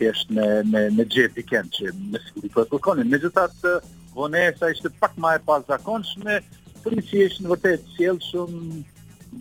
thjesht 0.00 0.30
me 0.34 0.46
me 0.72 0.82
me 0.96 1.04
jet 1.16 1.36
i 1.38 1.44
kanë 1.46 1.74
që 1.76 1.92
me 2.12 2.20
siguri 2.28 2.50
po 2.54 2.64
kërkonin 2.72 3.16
vonesa 4.16 4.68
ishte 4.72 4.90
pak 5.02 5.12
më 5.22 5.34
e 5.36 5.40
pazakonshme 5.48 6.38
por 6.84 6.94
i 6.96 7.04
thjesht 7.10 7.42
në 7.44 7.50
vërtet 7.52 7.92
sjellshum 7.94 8.56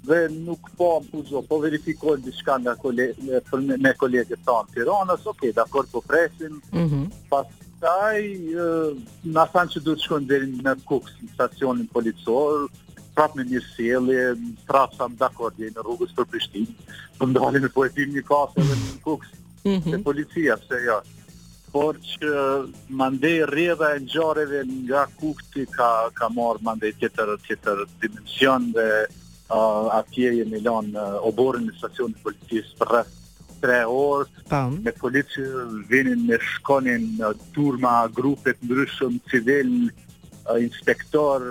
dhe 0.06 0.18
nuk 0.34 0.68
po 0.78 0.88
ampuzo, 1.00 1.40
po 1.50 1.58
verifikoj 1.64 2.20
diçka 2.22 2.60
nga 2.62 2.76
kolegë 2.78 3.40
për 3.48 3.64
me 3.86 3.94
kolegë 4.04 4.36
të 4.36 4.40
tan 4.46 4.68
Tiranës 4.76 5.26
ok 5.32 5.48
dakor 5.58 5.88
po 5.92 6.04
presim 6.06 6.60
mm 6.74 6.86
-hmm. 6.90 7.06
na 9.36 9.46
than 9.56 9.70
se 9.74 9.80
duhet 9.88 10.06
shkojnë 10.06 10.30
deri 10.32 10.48
në 10.60 10.76
Kukës 10.92 11.16
në 11.24 11.34
stacionin 11.34 11.88
policor 11.96 12.68
prapë 13.18 13.36
me 13.40 13.44
një 13.52 13.62
sjellje 13.76 14.26
prapë 14.70 14.96
sa 15.00 15.10
dakor 15.24 15.54
dhe 15.58 15.74
në 15.74 15.82
rrugës 15.82 16.14
për 16.20 16.30
Prishtinë 16.30 16.74
po 17.18 17.26
ndonëse 17.32 17.74
po 17.74 17.86
e 17.86 17.90
tim 17.98 18.10
një 18.20 18.24
kafe 18.32 18.62
në 18.70 18.78
Kukës 19.08 19.39
-hmm. 19.64 19.92
dhe 19.92 19.98
policia, 20.04 20.58
se 20.68 20.78
jo. 20.86 21.00
Por 21.72 21.98
që 22.02 22.32
mandej 22.98 23.40
rrjeva 23.46 23.92
e 23.96 24.00
ngjarjeve 24.02 24.62
nga 24.86 25.04
kukti 25.20 25.66
ka 25.76 26.10
ka 26.18 26.28
marr 26.34 26.58
mandej 26.66 26.94
tjetër 27.00 27.30
tjetër 27.46 27.78
dimension 28.02 28.72
dhe 28.76 28.90
uh, 29.54 29.86
atje 30.02 30.32
jemi 30.40 30.52
Milan 30.58 30.90
uh, 30.98 31.22
oborën 31.30 31.68
në 31.70 31.78
stacionë 31.78 32.16
të 32.18 32.24
policisë 32.26 32.74
për 32.82 32.90
rrëth 32.96 33.16
tre 33.60 33.80
orë, 33.84 34.46
me 34.86 34.92
policë 35.02 35.46
vinin 35.92 36.22
me 36.30 36.38
shkonin 36.52 37.06
uh, 37.22 37.34
turma, 37.54 38.08
grupet 38.18 38.56
ndryshëm, 38.66 39.18
civil, 39.30 39.92
uh, 39.92 40.56
inspektor, 40.64 41.44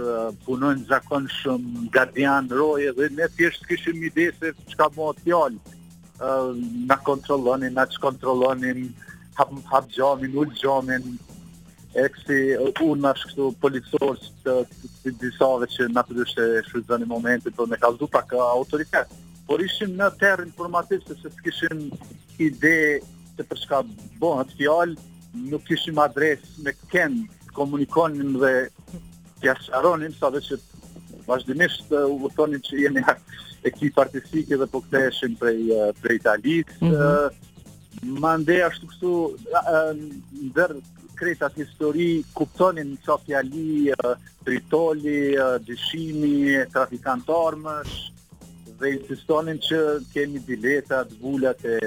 punojnë 0.47 0.89
zakon 0.89 1.29
shumë, 1.29 1.85
gardian, 1.93 2.49
roje, 2.49 2.91
dhe 2.97 3.11
ne 3.13 3.29
thjeshtë 3.37 3.69
kishim 3.69 4.01
i 4.09 4.11
se 4.41 4.55
që 4.71 4.81
ka 4.81 4.89
më 4.97 5.13
tjallë 5.23 5.77
na 6.21 6.97
kontrollonin, 6.97 7.75
na 7.75 7.85
që 7.87 7.99
kontrollonin, 8.03 8.89
hap, 9.39 9.51
hap 9.73 9.89
gjamin, 9.93 10.35
ull 10.41 10.53
gjamin, 10.55 11.19
e 11.95 12.05
kësi 12.13 12.39
unë 12.85 13.03
nash 13.03 13.25
këtu 13.31 13.49
policorës 13.63 14.27
të 14.45 14.55
të 15.05 15.11
disave 15.23 15.67
që 15.71 15.87
në 15.95 16.03
të 16.09 16.15
dushe 16.19 16.49
shrujtë 16.69 16.99
një 17.03 17.07
momentit, 17.11 17.53
për 17.53 17.57
po 17.57 17.67
me 17.71 17.79
ka 17.81 17.91
zdu 17.95 18.09
pak 18.13 18.33
autoritet. 18.37 19.09
Por 19.49 19.63
ishim 19.65 19.95
në 19.97 20.11
terë 20.21 20.47
informativ, 20.51 21.01
se 21.09 21.15
se 21.23 21.31
të 21.33 21.45
kishim 21.47 21.87
ide 22.45 22.75
të 23.39 23.47
përshka 23.49 23.81
bonë 24.21 24.49
të 24.51 24.59
fjallë, 24.61 24.97
nuk 25.49 25.65
kishim 25.69 25.99
adres 26.03 26.45
me 26.65 26.75
kënë, 26.91 27.25
komunikonim 27.57 28.37
dhe 28.43 28.55
të 29.41 29.55
sa 30.19 30.31
dhe 30.35 30.41
që 30.49 30.57
vazhdimisht 31.29 31.93
eh, 31.93 32.05
u 32.05 32.17
uh, 32.25 32.31
thonin 32.37 32.65
jemi 32.83 33.03
ja, 33.07 33.15
ekip 33.71 33.99
artistike 34.05 34.59
dhe 34.61 34.69
po 34.73 34.81
ktheheshin 34.87 35.37
prej 35.41 35.63
uh, 35.77 35.89
prej 36.03 36.21
Italisë. 36.23 36.79
Mm 36.81 36.93
-hmm. 36.93 36.97
uh, 36.97 37.27
eh, 37.27 37.45
Mande 38.23 38.61
ashtu 38.69 38.87
këtu 38.93 39.13
uh, 39.61 39.89
ndër 40.51 40.77
kretat 41.19 41.57
histori 41.59 42.11
kuptonin 42.41 42.93
sa 43.05 43.17
fjali 43.25 43.91
uh, 43.95 44.13
tritoli, 44.47 45.35
uh, 45.43 45.57
dishimi, 45.71 46.39
trafikantormës 46.75 47.91
dhe 48.81 48.93
insistonin 48.97 49.59
që 49.67 49.79
kemi 50.13 50.39
bileta 50.47 51.01
vullat 51.21 51.61
e 51.65 51.79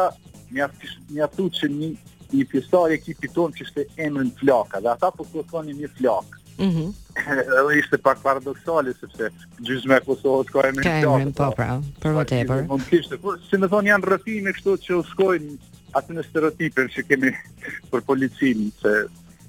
një 0.52 1.24
aftu 1.24 1.46
që 1.60 1.68
një, 1.72 1.88
një 2.34 2.44
pjesar 2.50 2.92
e 2.92 3.00
ekipi 3.00 3.30
tonë 3.34 3.58
që 3.58 3.64
ishte 3.66 3.86
emrin 4.06 4.30
flaka, 4.38 4.80
dhe 4.84 4.92
ata 4.92 5.10
po 5.14 5.26
thonin 5.50 5.78
një 5.82 5.90
flak 5.98 6.38
Mm 6.58 6.68
-hmm. 6.70 6.88
Edhe 7.58 7.78
ishte 7.80 7.96
pak 7.98 8.18
paradoksale, 8.22 8.92
sepse 9.00 9.30
gjysë 9.66 9.88
me 9.88 9.96
Kosovët 10.06 10.48
ka 10.52 10.60
emrin 10.68 10.84
flakë. 10.84 11.32
Ka 11.32 11.48
po, 11.48 11.50
po 11.50 11.56
pra, 11.56 11.70
për 12.02 12.12
vëtë 12.16 12.32
e 12.38 12.44
për. 12.48 13.38
Si 13.48 13.56
me 13.58 13.66
thonë 13.72 13.88
janë 13.88 14.06
rëfime 14.10 14.52
kështu 14.54 14.72
që 14.84 14.98
shkojnë 15.14 15.50
atë 15.98 16.10
në 16.18 16.22
stereotipin 16.28 16.86
që 16.94 17.06
kemi 17.08 17.32
për 17.90 18.00
policinë, 18.10 18.68
se 18.82 18.92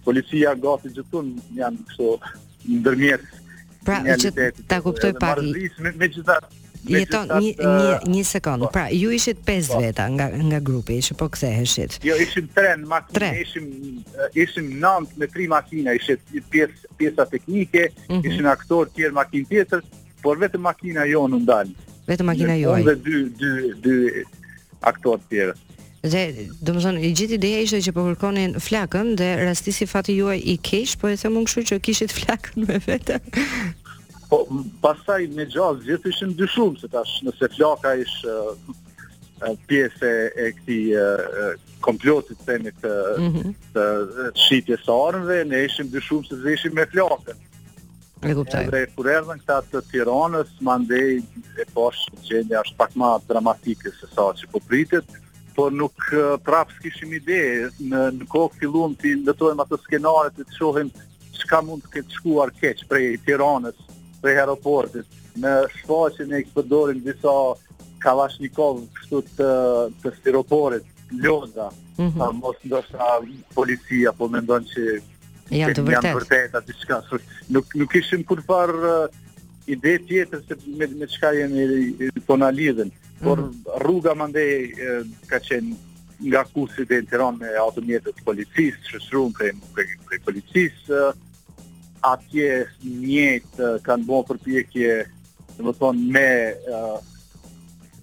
policia 0.05 0.55
gati 0.55 0.93
gjithun 0.95 1.27
janë 1.59 1.77
kështu 1.89 2.09
në 2.71 2.79
dërmjetë 2.87 3.42
Pra, 3.83 3.99
që 4.17 4.29
ta 4.71 4.79
kuptoj 4.85 5.13
pak. 5.19 5.41
Me 6.01 6.07
çfarë? 6.15 6.51
Jeton 6.83 7.29
një 7.39 7.51
një 7.63 7.91
një 8.11 8.21
sekond. 8.27 8.65
Po. 8.65 8.69
Pra, 8.75 8.85
ju 8.91 9.11
ishit 9.15 9.39
5 9.47 9.69
po. 9.71 9.77
veta 9.83 10.03
nga 10.11 10.25
nga 10.49 10.57
grupi, 10.69 10.97
që 11.05 11.15
po 11.19 11.29
ktheheshit. 11.31 11.93
Jo, 12.03 12.17
ishim 12.19 12.49
3 12.57 12.73
në 12.83 13.29
ishim 13.43 13.69
eh, 14.19 14.25
ishim 14.43 14.67
9 14.83 15.15
me 15.21 15.29
3 15.31 15.47
makina, 15.55 15.93
ishit 15.99 16.23
pjesë 16.51 16.91
pjesa 16.99 17.25
teknike, 17.31 17.85
mm 17.93 18.09
-hmm. 18.13 18.27
ishin 18.29 18.47
aktor 18.51 18.91
tjerë 18.95 19.15
makinë 19.21 19.47
tjetër, 19.49 19.81
por 20.23 20.35
vetëm 20.43 20.61
makina 20.67 21.07
jonë 21.13 21.35
u 21.39 21.39
ndal. 21.45 21.71
Vetëm 22.07 22.25
makina 22.31 22.53
juaj. 22.59 22.83
Dhe 22.87 22.95
dy 23.05 23.17
dy 23.41 23.53
dy 23.85 23.95
aktor 24.91 25.17
tjerë. 25.29 25.55
Dhe 26.03 26.49
do 26.59 26.73
të 26.75 26.81
thonë, 26.83 27.09
gjithë 27.15 27.37
ideja 27.37 27.59
ishte 27.63 27.77
që 27.85 27.91
po 27.95 28.03
kërkonin 28.09 28.57
flakën 28.59 29.13
dhe 29.19 29.27
rastisi 29.45 29.85
fati 29.87 30.17
juaj 30.17 30.35
i 30.51 30.57
keq, 30.59 30.97
po 30.99 31.07
e 31.07 31.15
them 31.21 31.37
unë 31.39 31.47
kështu 31.47 31.63
që 31.69 31.77
kishit 31.87 32.15
flakën 32.17 32.65
me 32.67 32.79
vete. 32.83 33.21
Po 34.27 34.41
pastaj 34.83 35.29
me 35.37 35.45
gjallë 35.47 35.85
gjithë 35.87 36.11
ishin 36.11 36.33
dy 36.35 36.49
shumë 36.51 36.81
se 36.81 36.89
tash 36.91 37.13
nëse 37.23 37.49
flaka 37.55 37.93
ishte 38.03 38.35
uh, 38.35 39.55
pjesë 39.69 40.11
e 40.43 40.49
këtij 40.59 40.81
uh, 40.99 41.55
komplotit 41.87 42.35
të 42.43 42.49
themi 42.51 42.75
të 42.83 42.93
mhm. 43.29 43.55
të 43.77 43.87
shitjes 44.43 44.83
së 44.89 44.99
armëve, 45.07 45.39
ne 45.55 45.63
ishim 45.69 45.87
dy 45.95 46.03
shumë 46.03 46.31
se 46.43 46.55
ishim 46.59 46.75
me 46.81 46.89
flakën. 46.91 47.39
E 48.27 48.35
kuptoj. 48.35 48.67
Dhe 48.75 48.83
kur 48.97 49.07
erdhën 49.15 49.39
këta 49.39 49.61
të 49.71 49.85
Tiranës, 49.93 50.51
mandej 50.63 51.21
e 51.63 51.71
poshtë 51.75 52.27
gjendja 52.27 52.65
është 52.67 52.79
pak 52.83 52.95
më 52.99 53.15
dramatike 53.31 53.95
se 54.01 54.11
sa 54.11 54.33
që 54.35 54.51
po 54.51 54.59
pritet 54.67 55.22
por 55.55 55.71
nuk 55.75 55.97
prapë 56.45 56.77
s'kishim 56.79 57.13
ide, 57.19 57.39
në, 57.81 58.03
në 58.19 58.27
kohë 58.31 58.57
filluam 58.61 58.95
të 58.99 59.13
ndëtojmë 59.23 59.65
atë 59.65 59.79
skenare 59.83 60.31
të 60.35 60.47
të 60.49 60.57
shohim 60.57 60.89
qka 61.43 61.59
mund 61.67 61.83
të 61.85 61.91
këtë 61.97 62.17
shkuar 62.17 62.53
keq 62.59 62.83
prej 62.89 63.09
Tiranës, 63.27 63.77
prej 64.23 64.37
aeroportit, 64.41 65.17
në 65.43 65.53
shfaqin 65.79 66.33
e 66.37 66.43
këpëdorim 66.47 67.03
disa 67.05 67.33
kalashnikov 68.03 68.81
kështu 68.97 69.21
të, 69.37 69.49
të 70.03 70.13
stiroporit, 70.19 70.85
ljoza, 71.23 71.69
mm 71.97 72.07
-hmm. 72.07 72.39
mos 72.43 72.55
ndoshta 72.65 73.19
policia, 73.57 74.13
po 74.19 74.27
me 74.27 74.41
ndonë 74.41 74.69
që 74.73 74.85
Ja, 75.53 75.67
të 75.75 75.83
vërtet, 75.85 75.93
janë 75.93 76.15
vërtet 76.17 76.53
atë 76.55 76.73
qka, 76.81 76.97
nuk, 77.53 77.65
nuk 77.77 77.95
ishim 77.99 78.23
kur 78.23 78.39
par 78.47 78.71
ide 79.67 79.97
tjetër 80.07 80.41
se 80.47 80.55
me, 80.79 80.87
me 80.87 81.05
qka 81.05 81.29
jemi 81.35 82.11
tona 82.27 82.49
po 82.49 82.55
lidhen, 82.55 82.89
por 83.23 83.39
mhm. 83.41 83.81
rruga 83.85 84.11
mande 84.15 84.43
ka 85.31 85.39
qenë 85.39 85.77
nga 86.29 86.43
kusit 86.53 86.91
e 86.93 86.99
interon 87.03 87.39
me 87.39 87.49
automjetët 87.59 88.11
mjetët 88.11 88.25
policis, 88.27 88.75
që 88.89 88.99
prej, 89.37 89.53
për 89.75 90.17
e 90.17 90.19
policis, 90.27 90.91
atje 92.13 92.49
njëtë 92.87 93.69
kanë 93.87 94.07
bon 94.07 94.23
përpjekje 94.29 94.67
pjekje 94.75 95.91
me, 96.13 96.27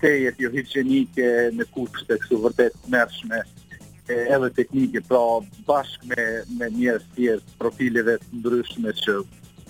kriterjet 0.00 0.36
jo 0.40 0.50
higjenike 0.54 1.26
në 1.56 1.66
kushte 1.74 2.16
kështu 2.20 2.38
vërtet 2.46 2.76
mërshme 2.90 3.40
edhe 4.10 4.48
teknike, 4.56 5.04
pra 5.06 5.20
bashkë 5.68 6.08
me, 6.10 6.24
me 6.58 6.68
njërës 6.74 7.04
tjerës 7.14 7.52
profileve 7.60 8.16
të 8.24 8.40
ndryshme 8.40 8.94
që 9.00 9.18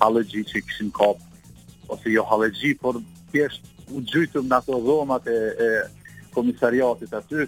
halëgji 0.00 0.44
që 0.48 0.62
këshin 0.68 0.92
kapë 0.96 1.90
ose 1.92 2.12
jo 2.14 2.22
halëgji, 2.30 2.70
por 2.80 2.96
pjeshtë 3.34 3.90
u 3.90 4.00
gjytëm 4.06 4.46
në 4.48 4.60
ato 4.62 4.78
dhomat 4.84 5.28
e, 5.28 5.34
e 5.66 5.68
komisariatit 6.32 7.12
aty, 7.18 7.44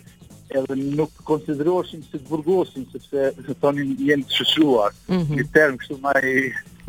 edhe 0.53 0.77
nuk 0.99 1.15
konsideroshim 1.31 2.03
si 2.05 2.19
të 2.19 2.25
burgosim, 2.29 2.85
sepse 2.93 3.31
të 3.47 3.57
thonim 3.63 3.95
jenë 4.05 4.29
të 4.29 4.37
shëshuar, 4.41 4.93
mm 5.07 5.15
-hmm. 5.15 5.39
një 5.39 5.47
term 5.57 5.79
kështu 5.81 5.97
ma 6.05 6.13
i... 6.19 6.37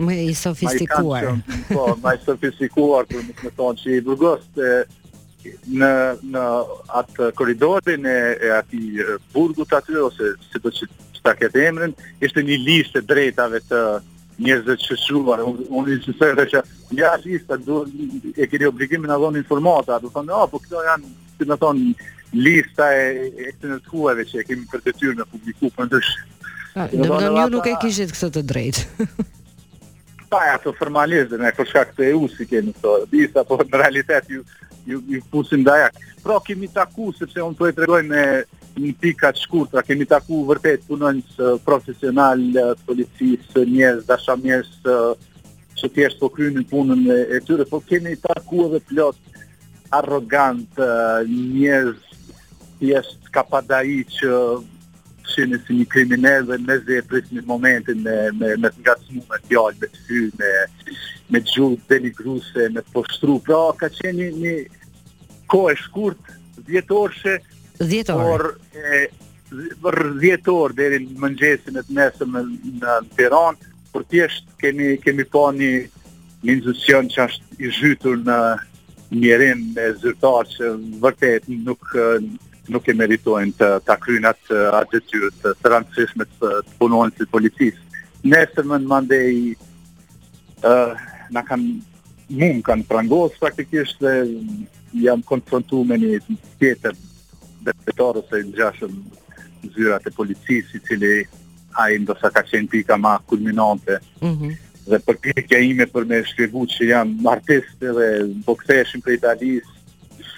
Më 0.08 0.18
i 0.34 0.34
sofistikuar. 0.36 1.28
Ma 1.30 1.56
i 1.56 1.64
po, 1.70 1.86
ma 2.04 2.14
i 2.18 2.20
sofistikuar, 2.26 3.06
për 3.14 3.22
më 3.30 3.38
të 3.40 3.52
thonë 3.60 3.82
që 3.84 3.96
i 4.02 4.04
burgos 4.10 4.44
të, 4.58 4.68
në 5.52 5.90
në 6.34 6.44
atë 7.00 7.32
korridorin 7.38 8.06
e, 8.08 8.16
e 8.42 8.50
atij 8.58 9.04
burgut 9.36 9.74
aty 9.78 9.98
ose 10.00 10.32
si 10.50 10.62
do 10.64 10.72
të 10.72 10.92
ta 11.24 11.32
ketë 11.40 11.62
emrin, 11.70 11.94
ishte 12.20 12.42
një 12.44 12.58
listë 12.66 13.02
drejtave 13.08 13.62
të 13.70 13.80
njerëzve 14.44 14.74
të 14.76 14.84
shëshuar, 14.90 15.44
unë 15.48 15.94
i 15.94 16.00
shëshuar 16.04 16.34
dhe 16.36 16.46
që 16.52 16.62
lista 17.30 17.56
e 18.44 18.48
këri 18.52 18.68
obligimin 18.68 19.14
a 19.14 19.16
dhonë 19.22 19.40
informata, 19.40 20.02
du 20.04 20.12
thonë, 20.12 20.34
ah 20.36 20.44
po 20.52 20.60
këto 20.60 20.82
janë, 20.84 21.14
si 21.38 21.48
më 21.48 21.58
thonë, 21.62 21.94
lista 22.44 22.90
e, 22.92 23.30
e 23.46 23.54
të 23.62 23.72
nërkuave 23.72 24.26
që 24.34 24.42
e 24.42 24.44
kemi 24.50 24.68
për 24.74 24.84
të 24.84 24.96
tyrë 25.00 25.18
në 25.22 25.28
publiku 25.32 25.70
për 25.70 25.78
po 25.80 25.88
ndërshë. 25.88 26.28
Në 26.92 27.22
ju 27.24 27.48
nuk 27.56 27.72
e 27.72 27.78
kishit 27.86 28.12
këtë 28.18 28.32
të 28.40 28.44
drejtë. 28.50 29.08
pa, 30.34 30.44
ja, 30.50 30.58
të 30.60 30.76
formalizën 30.82 31.40
e 31.48 31.56
kërshka 31.56 31.86
këtë 31.94 32.10
e 32.10 32.14
po 32.18 32.28
usi 32.28 32.42
si 32.42 32.50
kemi 32.52 32.76
të 32.84 32.98
lista, 33.14 33.48
po 33.48 33.62
në 33.64 33.84
realitet 33.86 34.28
ju, 34.34 34.44
ju, 34.86 35.02
ju 35.08 35.22
pusim 35.32 35.64
dajak. 35.64 35.96
Pra, 36.24 36.40
kemi 36.44 36.68
taku, 36.72 37.12
sepse 37.18 37.42
unë 37.44 37.56
të 37.56 37.60
po 37.64 37.68
e 37.72 37.76
tregoj 37.78 38.02
me 38.08 38.24
një 38.84 38.92
pika 39.02 39.32
të 39.36 39.44
shkurtra, 39.44 39.84
kemi 39.86 40.08
taku 40.10 40.42
vërtet 40.50 40.86
punojnës 40.90 41.38
profesional, 41.66 42.42
policisë, 42.88 43.66
njerës, 43.70 44.04
dasha 44.10 44.36
njerës, 44.42 44.72
që 45.80 45.90
tjeshtë 45.96 46.20
po 46.24 46.30
kryinë 46.34 46.62
në 46.64 46.68
punën 46.72 47.04
e, 47.14 47.20
e 47.38 47.42
tyre, 47.46 47.68
po 47.70 47.80
kemi 47.90 48.16
taku 48.24 48.68
edhe 48.70 48.82
plot 48.90 49.40
arrogant, 50.00 50.80
njerës, 51.30 52.04
tjeshtë 52.82 53.34
kapadaj 53.34 53.86
që 54.18 54.34
shënë 55.32 55.58
si 55.64 55.76
një 55.78 55.86
kriminer 55.92 56.44
dhe 56.48 56.58
me 56.68 56.76
zhe 56.86 56.98
e 57.02 57.20
një 57.36 57.44
momentin 57.50 58.02
me, 58.06 58.16
me, 58.40 58.50
me 58.64 58.70
të 58.74 58.84
nga 58.84 58.96
të 58.98 59.08
smu 59.10 59.24
me 59.32 59.40
t'jallë, 59.48 59.78
me 59.82 59.90
të 59.90 60.22
me, 60.40 60.52
me 61.36 61.42
t'gjurë, 61.46 61.78
me 61.80 61.86
t'eli 61.92 62.12
gruse, 62.18 62.66
me 62.76 62.82
të 62.84 62.96
poshtru 62.98 63.38
Pra, 63.48 63.62
ka 63.80 63.90
qenë 63.96 64.14
një, 64.20 64.32
një 64.42 65.44
ko 65.54 65.62
e 65.72 65.76
shkurt, 65.80 66.34
djetorë 66.70 67.20
shë, 67.22 67.36
djetorë, 67.94 68.52
por, 68.70 68.84
e, 68.84 69.06
djetorë, 70.24 70.78
dhe 70.80 70.90
në 70.98 71.20
mëngjesin 71.24 71.80
e 71.82 71.86
të 71.88 71.98
mesëm 72.00 72.36
në, 72.38 72.44
në, 72.46 72.78
në 72.84 73.18
Peran, 73.18 73.60
por 73.94 74.06
tjeshtë 74.12 74.60
kemi, 74.64 74.92
kemi 75.06 75.28
pa 75.34 75.48
një 75.58 75.72
një 76.44 76.52
institucion 76.58 77.06
që 77.14 77.20
është 77.26 77.58
i 77.64 77.70
zhytur 77.78 78.18
në 78.28 78.38
njërin 79.16 79.62
me 79.78 79.84
zyrtarë 80.02 80.50
që 80.58 80.72
vërtet 81.04 81.46
nuk 81.64 81.94
nuk 82.72 82.88
e 82.88 82.96
meritojnë 82.96 83.56
të 83.60 83.68
ta 83.88 83.96
kryejnë 84.00 84.30
atë 84.30 84.60
uh, 84.72 84.78
detyrë 84.92 85.30
të 85.62 85.72
rëndësishme 85.72 86.28
të 86.36 86.52
punonit 86.80 87.18
të 87.20 87.28
policisë. 87.32 88.04
Nesër 88.32 88.68
më 88.70 88.78
në 88.84 88.92
mandej 88.92 89.34
uh, 90.64 90.96
në 91.36 91.44
kanë 91.50 91.72
mund 92.40 92.64
kanë 92.66 92.88
prangos 92.88 93.36
praktikisht 93.42 94.00
dhe 94.02 94.14
jam 95.04 95.22
konfrontu 95.28 95.82
me 95.88 95.98
një 96.00 96.22
tjetër 96.62 96.96
dhe 97.66 97.74
të 97.74 97.92
tëtorë 97.92 98.42
gjashëm 98.58 98.96
zyrat 99.76 100.08
e 100.10 100.14
policisë 100.18 100.80
i 100.80 100.84
cili 100.88 101.16
a 101.80 101.90
i 101.94 102.00
ndosa 102.04 102.32
ka 102.32 102.46
qenë 102.48 102.72
pika 102.72 102.98
ma 102.98 103.18
kulminante 103.28 104.00
mm 104.22 104.28
-hmm. 104.28 104.58
dhe 104.90 105.00
për 105.08 105.60
ime 105.64 105.86
për 105.94 106.06
me 106.06 106.24
shkribu 106.24 106.66
që 106.66 106.84
jam 106.88 107.16
artist 107.28 107.76
dhe 107.80 108.10
bokteshin 108.46 109.02
për 109.02 109.14
Italis 109.14 109.68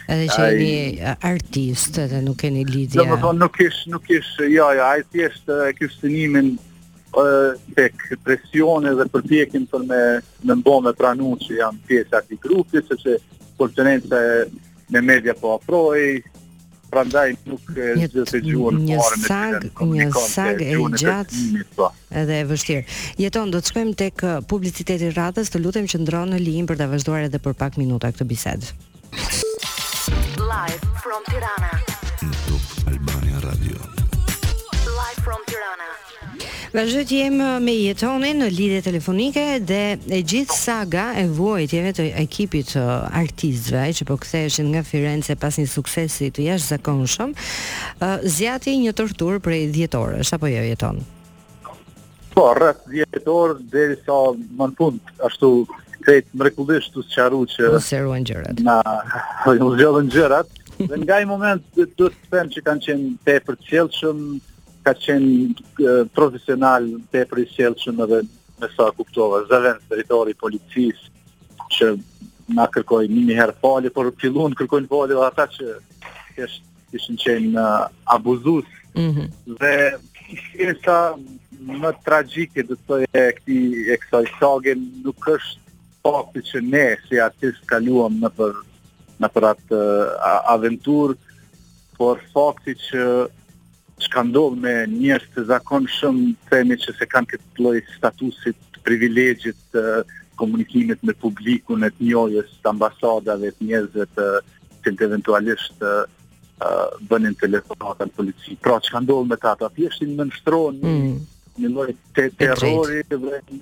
edhe 0.07 0.27
që 0.31 0.45
jeni 0.53 1.13
artist 1.27 1.97
edhe 2.01 2.19
nuk 2.25 2.39
keni 2.43 2.65
lidhje. 2.67 3.01
Do 3.01 3.05
të 3.09 3.17
thonë 3.23 3.41
nuk 3.41 3.55
kish 3.57 3.83
nuk 3.91 4.05
kish 4.07 4.35
jo 4.43 4.67
jo 4.75 4.87
ai 4.89 5.03
thjesht 5.13 5.49
kështë 5.79 6.03
të 6.03 6.11
njimin 6.13 6.53
tek 7.77 8.05
presione 8.27 8.91
dhe 8.97 9.05
përpjekin 9.13 9.65
për 9.71 9.85
me 9.89 10.01
me 10.47 10.57
mbonë 10.59 10.93
që 10.99 11.59
jam 11.59 11.79
pjesë 11.87 12.13
e 12.13 12.17
atij 12.19 12.39
grupi 12.43 12.81
sepse 12.83 13.17
se 13.17 14.23
me 14.93 15.01
media 15.01 15.33
po 15.33 15.55
aproj 15.57 16.19
prandaj 16.91 17.31
nuk 17.49 17.65
e 17.79 18.05
zgjë 18.07 18.25
se 18.29 18.39
gjuhën 18.45 18.77
një 18.91 18.99
sag 19.25 19.63
një 19.95 20.11
sag 20.27 20.61
e 20.61 20.75
gjatë 20.77 21.63
po. 21.75 21.89
edhe 22.11 22.35
e 22.41 22.45
vështirë 22.51 22.83
jeton 23.23 23.49
do 23.49 23.57
të 23.63 23.69
shkojmë 23.71 23.95
tek 24.03 24.25
publiciteti 24.51 25.09
ratës 25.15 25.49
të 25.55 25.63
lutem 25.63 25.87
që 25.89 26.03
ndronë 26.03 26.35
në 26.35 26.43
linjë 26.45 26.67
për 26.69 26.83
ta 26.83 26.91
vazhduar 26.91 27.25
edhe 27.29 27.39
për 27.41 27.55
pak 27.63 27.79
minuta 27.81 28.11
këtë 28.13 28.27
bisedë 28.29 29.49
Live 30.45 30.79
from 31.03 31.23
Tirana. 31.25 31.71
Top 32.45 32.61
Albania 32.87 33.37
Radio. 33.49 33.77
Live 34.99 35.19
from 35.25 35.41
Tirana. 35.49 35.87
Vazhdo 36.75 37.01
të 37.09 37.21
me 37.65 37.73
jetonin 37.73 38.43
në 38.43 38.51
lidhje 38.53 38.83
telefonike 38.85 39.45
dhe 39.65 39.79
e 40.05 40.19
gjithë 40.21 40.57
saga 40.59 41.05
e 41.17 41.25
vuajtjeve 41.33 41.93
të 41.97 42.05
ekipit 42.21 42.75
të 42.75 42.83
artistëve 43.23 43.87
që 43.97 44.07
po 44.11 44.19
ktheheshin 44.21 44.69
nga 44.75 44.83
Firenze 44.85 45.33
pas 45.41 45.57
një 45.57 45.65
suksesi 45.73 46.29
të 46.37 46.45
jashtëzakonshëm, 46.51 47.33
zjati 48.35 48.77
një 48.83 48.93
tortur 49.01 49.39
prej 49.41 49.63
10 49.79 49.97
orësh 50.03 50.35
apo 50.37 50.51
jo 50.53 50.61
jeton. 50.67 51.01
Po, 52.35 52.51
rreth 52.59 52.85
10 52.93 53.33
orë 53.33 53.57
deri 53.73 53.97
sa 54.05 54.27
më 54.37 54.69
në 54.69 54.77
fund, 54.77 55.01
ashtu 55.25 55.55
drejt 56.05 56.27
mrekullisht 56.37 56.93
të 56.95 57.03
sqaru 57.09 57.39
që 57.49 57.71
u 57.75 57.79
zgjodhën 57.81 58.25
gjërat. 58.29 58.61
Na 58.65 58.79
u 59.67 59.71
zgjodhën 59.75 60.11
gjërat 60.13 60.49
dhe 60.77 60.97
nga 61.01 61.17
ai 61.19 61.25
moment 61.27 61.63
do 61.97 62.09
të 62.11 62.29
them 62.31 62.49
që 62.53 62.63
kanë 62.67 62.83
qenë 62.85 63.11
tepër 63.27 63.57
të 63.59 63.65
qetëshëm, 63.71 64.19
kanë 64.85 65.03
qenë 65.05 66.03
profesional 66.17 66.87
tepër 67.13 67.41
të 67.41 67.57
qetëshëm 67.57 68.01
edhe 68.05 68.21
me 68.61 68.69
sa 68.75 68.89
kuptova, 68.95 69.41
zëvend 69.49 69.87
territori 69.91 70.35
i 70.35 70.39
policisë 70.41 71.11
që 71.77 71.89
na 72.55 72.67
kërkoi 72.71 73.07
një 73.09 73.37
herë 73.39 73.55
falë, 73.61 73.91
por 73.95 74.11
filluan 74.21 74.53
të 74.53 74.61
kërkojnë 74.61 74.91
falë 74.91 75.15
edhe 75.15 75.25
ata 75.25 75.47
që 75.55 76.49
kishin 76.91 77.17
qenë 77.19 77.65
uh, 77.65 77.89
abuzues. 78.17 78.67
Mhm. 78.95 79.25
dhe 79.59 79.97
kisha 80.55 81.15
më 81.81 81.89
tragjike 82.05 82.63
do 82.63 82.77
të 82.77 82.85
thojë 82.87 83.09
e 83.91 83.97
kësaj 84.03 84.23
sage 84.37 84.75
nuk 84.79 85.27
është 85.33 85.64
fakti 86.05 86.41
që 86.49 86.59
ne 86.69 86.85
si 87.07 87.19
artist 87.23 87.63
kaluam 87.69 88.19
në 88.21 88.29
për 88.37 88.57
në 89.23 89.29
për 89.35 89.45
atë 89.51 89.77
uh, 89.77 90.51
aventur 90.51 91.13
por 91.99 92.19
fakti 92.33 92.73
që 92.89 93.05
që 94.03 94.09
ka 94.13 94.23
ndohë 94.27 94.57
me 94.59 94.73
njështë 94.91 95.29
të 95.37 95.43
zakon 95.53 95.85
shumë 95.95 96.25
temi 96.51 96.75
që 96.83 96.93
se 96.97 97.05
kanë 97.13 97.29
këtë 97.31 97.45
ploj 97.55 97.77
statusit, 97.93 98.57
privilegjit 98.83 99.77
komunikimit 100.41 100.99
me 101.07 101.15
publikun 101.23 101.87
e 101.87 101.89
të 101.95 102.03
njojës 102.09 102.51
të 102.59 102.71
ambasada 102.73 103.37
që 103.39 103.53
të 103.55 103.69
njëzve 103.69 104.07
të 104.17 104.25
të 104.83 104.93
të 104.97 105.07
eventualisht 105.07 105.79
të 105.79 105.93
uh, 106.03 106.83
bënin 107.09 107.39
të 107.39 107.49
lefonat 107.53 108.03
polici. 108.19 108.57
Pra 108.61 108.75
që 108.83 108.97
ka 108.97 109.01
ndohë 109.05 109.29
me 109.31 109.39
të 109.39 109.51
ato 109.53 109.69
atë 109.71 109.85
jeshtin 109.85 110.11
më 110.19 110.27
nështronë 110.29 110.91
mm. 110.91 111.09
një 111.63 111.73
lojë 111.79 111.97
të 112.19 112.27
terrori 112.43 112.99
dhe 113.13 113.21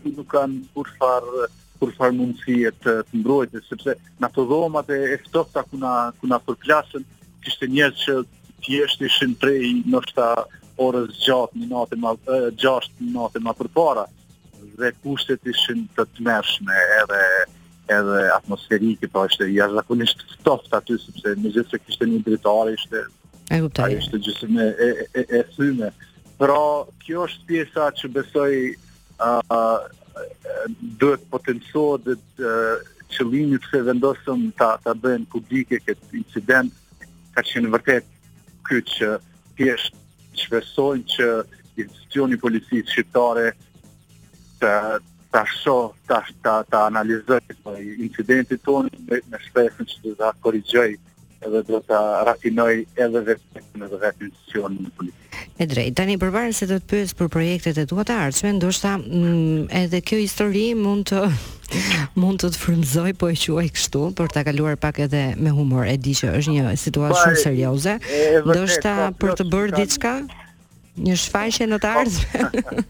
nuk 0.09 0.33
kanë 0.33 0.63
kur 0.73 0.89
farë 0.97 1.45
uh, 1.45 1.51
kur 1.83 1.91
farë 1.99 2.15
mundësie 2.15 2.69
të, 2.79 2.91
të 3.09 3.19
mbrojtë, 3.21 3.61
sepse 3.67 3.95
në 4.23 4.29
të 4.31 4.43
dhomat 4.47 4.91
e 4.95 4.99
eftofta 5.17 5.63
ku 5.67 5.79
na 5.81 6.39
përplasën, 6.45 7.03
kishte 7.43 7.67
njerëz 7.67 8.03
që 8.05 8.13
thjesht 8.63 9.01
ishin 9.03 9.33
prej 9.41 9.73
nështë 9.91 10.27
orës 10.85 11.17
gjatë 11.25 11.59
një 11.59 11.67
natë 11.73 11.99
ma, 12.01 12.13
e, 12.15 12.37
gjashtë 12.61 13.03
një 13.03 13.11
natë 13.17 13.41
ma 13.43 13.55
përpara, 13.59 14.05
dhe 14.79 14.93
kushtet 15.03 15.43
ishin 15.51 15.83
të 15.97 16.05
të 16.13 16.25
mershme 16.29 16.79
edhe 17.01 17.21
edhe 17.93 18.19
atmosferike, 18.31 19.09
po 19.11 19.25
ishte 19.27 19.43
jashtëzakonisht 19.51 20.21
ftohta 20.39 20.79
aty 20.79 20.95
sepse 21.03 21.33
në 21.35 21.49
gjithë 21.51 21.73
se 21.73 21.79
kishte 21.83 22.05
një 22.07 22.21
dritare 22.23 22.77
ishte 22.77 23.01
e 23.51 23.59
kuptoj. 23.65 23.89
ishte 23.99 24.21
gjithë 24.23 24.47
me 24.55 24.69
e 24.85 24.87
e 25.19 25.25
e 25.41 25.41
thyme. 25.57 25.89
Pra, 26.39 26.61
kjo 27.03 27.27
është 27.27 27.43
pjesa 27.51 27.89
që 27.99 28.11
besoj 28.15 28.53
a, 29.27 29.29
duhet 30.99 31.23
potencuar 31.29 31.97
dhe 32.05 32.13
të 32.37 32.51
qëllimi 33.13 33.57
pse 33.63 33.79
vendosëm 33.87 34.41
ta 34.59 34.69
ta 34.83 34.93
bëjnë 35.01 35.29
publike 35.33 35.79
këtë 35.85 36.17
incident 36.19 36.69
ka 37.35 37.41
qenë 37.49 37.71
vërtet 37.73 38.05
këtë 38.67 38.85
që 38.93 39.09
thjesht 39.57 39.97
shpresojnë 40.43 41.05
që 41.15 41.29
institucioni 41.83 42.37
policisë 42.43 42.89
shqiptare 42.91 43.47
të 44.61 44.73
ta 45.33 45.41
shoh 45.57 45.89
ta 46.09 46.19
ta 46.45 46.55
ta 46.71 46.83
incidentin 48.03 48.61
tonë 48.67 48.89
me, 49.09 49.17
shpesën 49.17 49.41
shpresën 49.49 49.89
që 49.93 50.01
do 50.03 50.13
ta 50.21 50.29
korrigjoj 50.45 50.89
edhe 51.45 51.61
do 51.69 51.79
ta 51.89 52.01
rafinoj 52.29 52.73
edhe 53.05 53.25
vetë 53.31 53.65
në 53.81 53.91
vetë 53.93 54.33
policisë 54.53 55.32
E 55.53 55.65
drejt, 55.69 55.93
tani 55.99 56.15
përpara 56.17 56.49
se 56.49 56.65
të 56.65 56.79
të 56.81 56.87
pyes 56.89 57.11
për 57.13 57.27
projektet 57.33 57.77
e 57.77 57.83
tua 57.85 58.01
të 58.07 58.15
ardhshme, 58.23 58.55
ndoshta 58.57 58.95
mm, 58.97 59.67
edhe 59.85 59.99
kjo 60.01 60.17
histori 60.17 60.63
mund 60.73 61.11
të 61.11 61.27
mund 62.21 62.41
të 62.41 62.49
të 62.55 62.61
frymëzoj 62.63 63.11
po 63.21 63.29
e 63.29 63.35
quaj 63.37 63.67
kështu 63.75 64.01
për 64.17 64.33
ta 64.33 64.41
kaluar 64.47 64.79
pak 64.81 64.97
edhe 65.05 65.21
me 65.37 65.53
humor. 65.53 65.85
E 65.85 65.93
di 66.01 66.15
që 66.17 66.31
është 66.39 66.55
një 66.55 66.73
situatë 66.85 67.19
shumë 67.21 67.43
serioze. 67.43 67.93
Ndoshta 68.47 68.95
po, 69.11 69.19
për 69.21 69.35
të 69.37 69.45
jo, 69.45 69.51
bërë 69.53 69.77
diçka, 69.77 70.15
një 71.05 71.19
shfaqje 71.21 71.69
në 71.69 71.81
të 71.85 71.93
po. 71.93 72.03
ardhshme. 72.05 72.49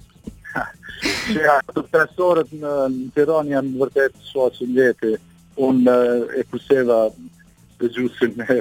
Ja, 1.36 1.58
të 1.68 1.82
profesorët 1.90 2.52
në, 2.62 2.74
në 2.96 3.08
Tiranë 3.16 3.50
janë 3.52 3.72
vërtet 3.80 4.14
shoqë 4.30 4.68
ndjeti. 4.70 5.10
Unë 5.60 5.96
e 6.40 6.46
kuseva 6.48 7.00
dëgjusin 7.84 8.44
e 8.48 8.56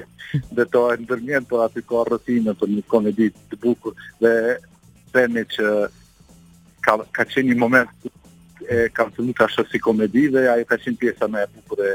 dhe 0.58 0.66
të 0.72 0.82
ajë 0.90 1.02
ndërmjen, 1.04 1.46
po 1.50 1.61
aty 1.64 1.82
ka 1.87 2.02
rëtime 2.08 2.54
për 2.58 2.72
një 2.74 3.12
të 3.52 3.61
bukur, 3.64 3.94
dhe 4.22 4.35
temi 5.14 5.44
që 5.56 5.66
ka, 6.87 6.96
ka 7.16 7.26
qenë 7.32 7.52
një 7.52 7.58
moment 7.64 8.08
e 8.70 8.88
kam 8.94 9.11
të 9.12 9.26
nuk 9.26 9.44
ashtë 9.46 9.66
si 9.72 9.80
komedi, 9.82 10.26
dhe 10.35 10.46
ajë 10.56 10.68
ka 10.70 10.80
qenë 10.85 11.00
pjesa 11.02 11.28
me 11.32 11.44
e 11.46 11.50
bukur 11.56 11.85
e, 11.87 11.92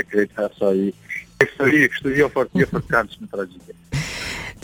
e 0.00 0.04
krejtë 0.10 0.40
hasa 0.42 0.72
i 0.84 0.90
historie, 1.40 1.88
kështu 1.92 2.14
jo 2.18 2.30
fort, 2.32 2.52
jo 2.56 2.68
fort 2.72 2.92
kanë 2.92 3.12
që 3.14 3.22
me 3.24 3.32
tragjike. 3.32 3.78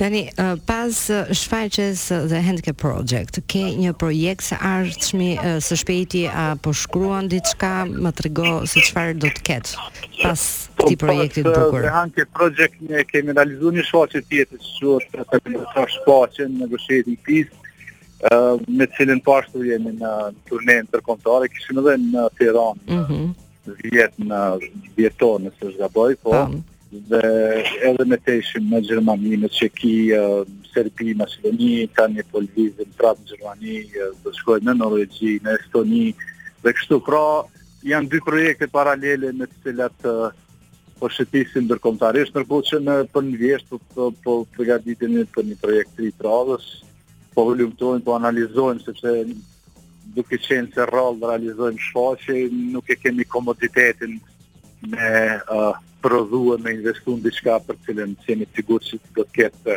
Tani, 0.02 0.26
pas 0.66 0.90
shfaqes 1.30 2.08
The 2.26 2.40
Handicap 2.42 2.74
Project, 2.82 3.38
ke 3.46 3.60
një 3.78 3.92
projekt 3.94 4.42
së 4.48 4.56
ardhshmi 4.66 5.28
së 5.62 5.76
shpejti 5.78 6.24
apo 6.26 6.72
shkruan 6.74 7.28
diçka, 7.30 7.68
më 7.86 8.10
trego 8.18 8.48
se 8.66 8.82
çfarë 8.82 9.14
do 9.22 9.30
të 9.30 9.44
ketë 9.48 9.76
pas 10.24 10.42
këtij 10.80 10.96
po, 10.98 11.04
projekti 11.06 11.44
të 11.46 11.52
bukur. 11.54 11.86
Pas 11.86 11.94
Handicap 12.00 12.32
Project 12.40 12.82
ne 12.88 13.04
kemi 13.12 13.36
realizuar 13.38 13.76
një 13.78 13.86
shfaqje 13.92 14.24
tjetër 14.26 14.66
që 14.66 14.96
quhet 15.04 15.30
të 15.36 15.40
kemi 15.46 15.62
shfaqjen 16.00 16.58
në 16.64 16.68
qytetin 16.74 17.20
Pis, 17.28 17.54
ë 18.26 18.40
me 18.80 18.90
cilën 18.98 19.22
pashtu 19.30 19.62
jemi 19.70 19.94
në 20.02 20.12
turne 20.50 20.80
ndërkombëtare, 20.88 21.52
kishim 21.54 21.78
edhe 21.84 21.94
në 22.08 22.26
Tiranë. 22.40 22.98
Mhm. 22.98 23.30
vjet 23.92 24.14
në 24.26 24.38
vjetonë, 24.96 25.50
se 25.60 25.68
zgaboj, 25.76 26.16
po 26.24 26.34
dhe 26.92 27.22
edhe 27.88 28.04
me 28.04 28.16
të 28.20 28.34
ishim 28.42 28.66
në 28.68 28.80
Gjermani, 28.88 29.36
në 29.40 29.48
Qeki, 29.56 29.94
Serbi, 30.72 31.14
Macedoni, 31.16 31.88
tani 31.96 32.20
e 32.20 32.26
polizim, 32.30 32.88
prapë 32.98 33.22
në 33.22 33.28
Gjermani, 33.32 33.76
dhe 34.24 34.32
shkoj 34.38 34.58
në 34.66 34.74
Norvegji, 34.76 35.38
në 35.44 35.54
Estoni, 35.60 36.10
dhe 36.62 36.74
kështu 36.76 36.98
pra, 37.06 37.22
janë 37.86 38.10
dy 38.12 38.20
projekte 38.26 38.68
paralele 38.70 39.32
me 39.32 39.48
të 39.48 39.60
cilat 39.70 40.06
po 41.00 41.08
shëtisin 41.10 41.64
dërkomtarisht 41.70 42.36
nërko 42.38 42.58
që 42.68 42.78
në 42.84 42.96
për 43.02 43.08
po 43.16 43.22
një 43.28 43.38
vjesht 43.40 43.70
po, 43.70 43.78
po, 43.78 44.04
po 44.22 44.34
të 44.54 44.76
për 44.86 45.24
po 45.34 45.42
një 45.48 45.56
projekt 45.64 45.96
të 45.96 46.04
i 46.06 46.12
radhës, 46.26 46.66
po 47.34 47.46
volumtojnë, 47.48 48.04
po 48.04 48.14
analizojnë, 48.18 48.84
sepse 48.84 49.14
duke 50.14 50.38
qenë 50.44 50.74
se 50.76 50.84
rralë 50.90 51.16
dhe 51.22 51.28
realizojnë 51.30 51.80
shfaqe, 51.88 52.36
nuk 52.76 52.90
e 52.92 52.96
kemi 53.00 53.24
komoditetin 53.24 54.20
me 54.92 55.08
uh, 55.50 55.72
prodhuar 56.02 56.58
me 56.64 56.72
investuar 56.76 57.20
diçka 57.24 57.58
për 57.66 57.78
të 57.78 57.86
cilën 57.88 58.14
jemi 58.26 58.48
të 58.50 58.58
sigurt 58.58 58.88
se 58.88 58.98
do 59.18 59.24
të 59.24 59.34
ketë 59.38 59.74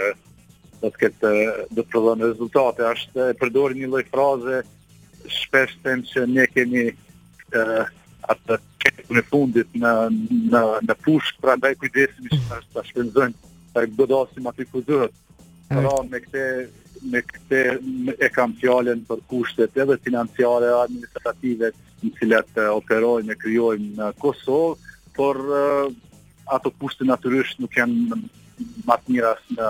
do 0.82 0.90
të 0.94 1.02
ketë 1.04 1.34
do 1.78 1.84
të 1.84 1.90
prodhojë 1.94 2.28
rezultate 2.30 2.88
është 2.92 3.28
e 3.32 3.36
përdorim 3.42 3.82
një 3.84 3.90
lloj 3.92 4.04
fraze 4.14 4.58
shpesh 5.40 5.76
them 5.86 6.02
se 6.10 6.26
ne 6.32 6.46
kemi 6.56 6.84
ë 6.90 7.62
uh, 7.62 7.86
atë 8.34 8.58
në 9.16 9.22
fundit 9.30 9.78
në 9.84 9.92
në 10.54 10.64
në 10.90 10.96
push 11.06 11.32
prandaj 11.44 11.76
kujdesemi 11.82 12.32
se 12.32 12.42
tash 12.50 12.70
ta 12.74 12.84
shpenzojmë 12.90 13.54
sa 13.76 13.86
i 13.86 13.90
godosim 14.00 14.46
aty 14.50 14.66
ku 14.72 14.82
duhet. 14.88 15.14
Por 15.70 15.90
me 16.10 16.20
këtë 16.26 16.48
me 17.14 17.22
këtë 17.28 17.60
e 18.26 18.30
kam 18.34 18.54
fjalën 18.62 19.02
për 19.10 19.22
kushtet 19.30 19.76
edhe 19.84 19.98
financiare 20.06 20.70
administrative, 20.80 21.70
në 22.02 22.12
cilat 22.18 22.62
operojmë, 22.80 23.36
krijojmë 23.42 23.90
në 24.00 24.08
Kosovë, 24.22 24.94
por 25.18 25.42
ato 26.46 26.70
pushte 26.80 27.06
natyrisht 27.08 27.58
nuk 27.64 27.74
janë 27.78 28.18
më 28.86 28.98
të 29.04 29.14
mira 29.14 29.32
në 29.56 29.70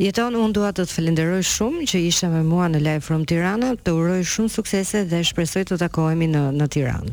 Jeton, 0.00 0.32
unë 0.40 0.54
duat 0.56 0.78
të 0.78 0.86
të 0.86 0.94
falenderoj 0.96 1.42
shumë 1.46 1.84
që 1.90 2.00
isha 2.10 2.30
me 2.32 2.40
mua 2.44 2.68
në 2.72 2.80
Live 2.86 3.04
from 3.06 3.24
Tirana, 3.28 3.74
të 3.76 3.92
uroj 3.96 4.20
shumë 4.24 4.54
suksese 4.56 5.02
dhe 5.10 5.20
shpresoj 5.28 5.66
të 5.70 5.80
takohemi 5.84 6.30
në, 6.32 6.46
në 6.58 6.70
Tiranë. 6.74 7.12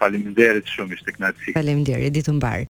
Faleminderit 0.00 0.72
shumë 0.76 0.98
ishte 0.98 1.14
kënaqësi. 1.16 1.56
Faleminderit, 1.58 2.12
ditën 2.18 2.36
e 2.38 2.42
mbar. 2.42 2.62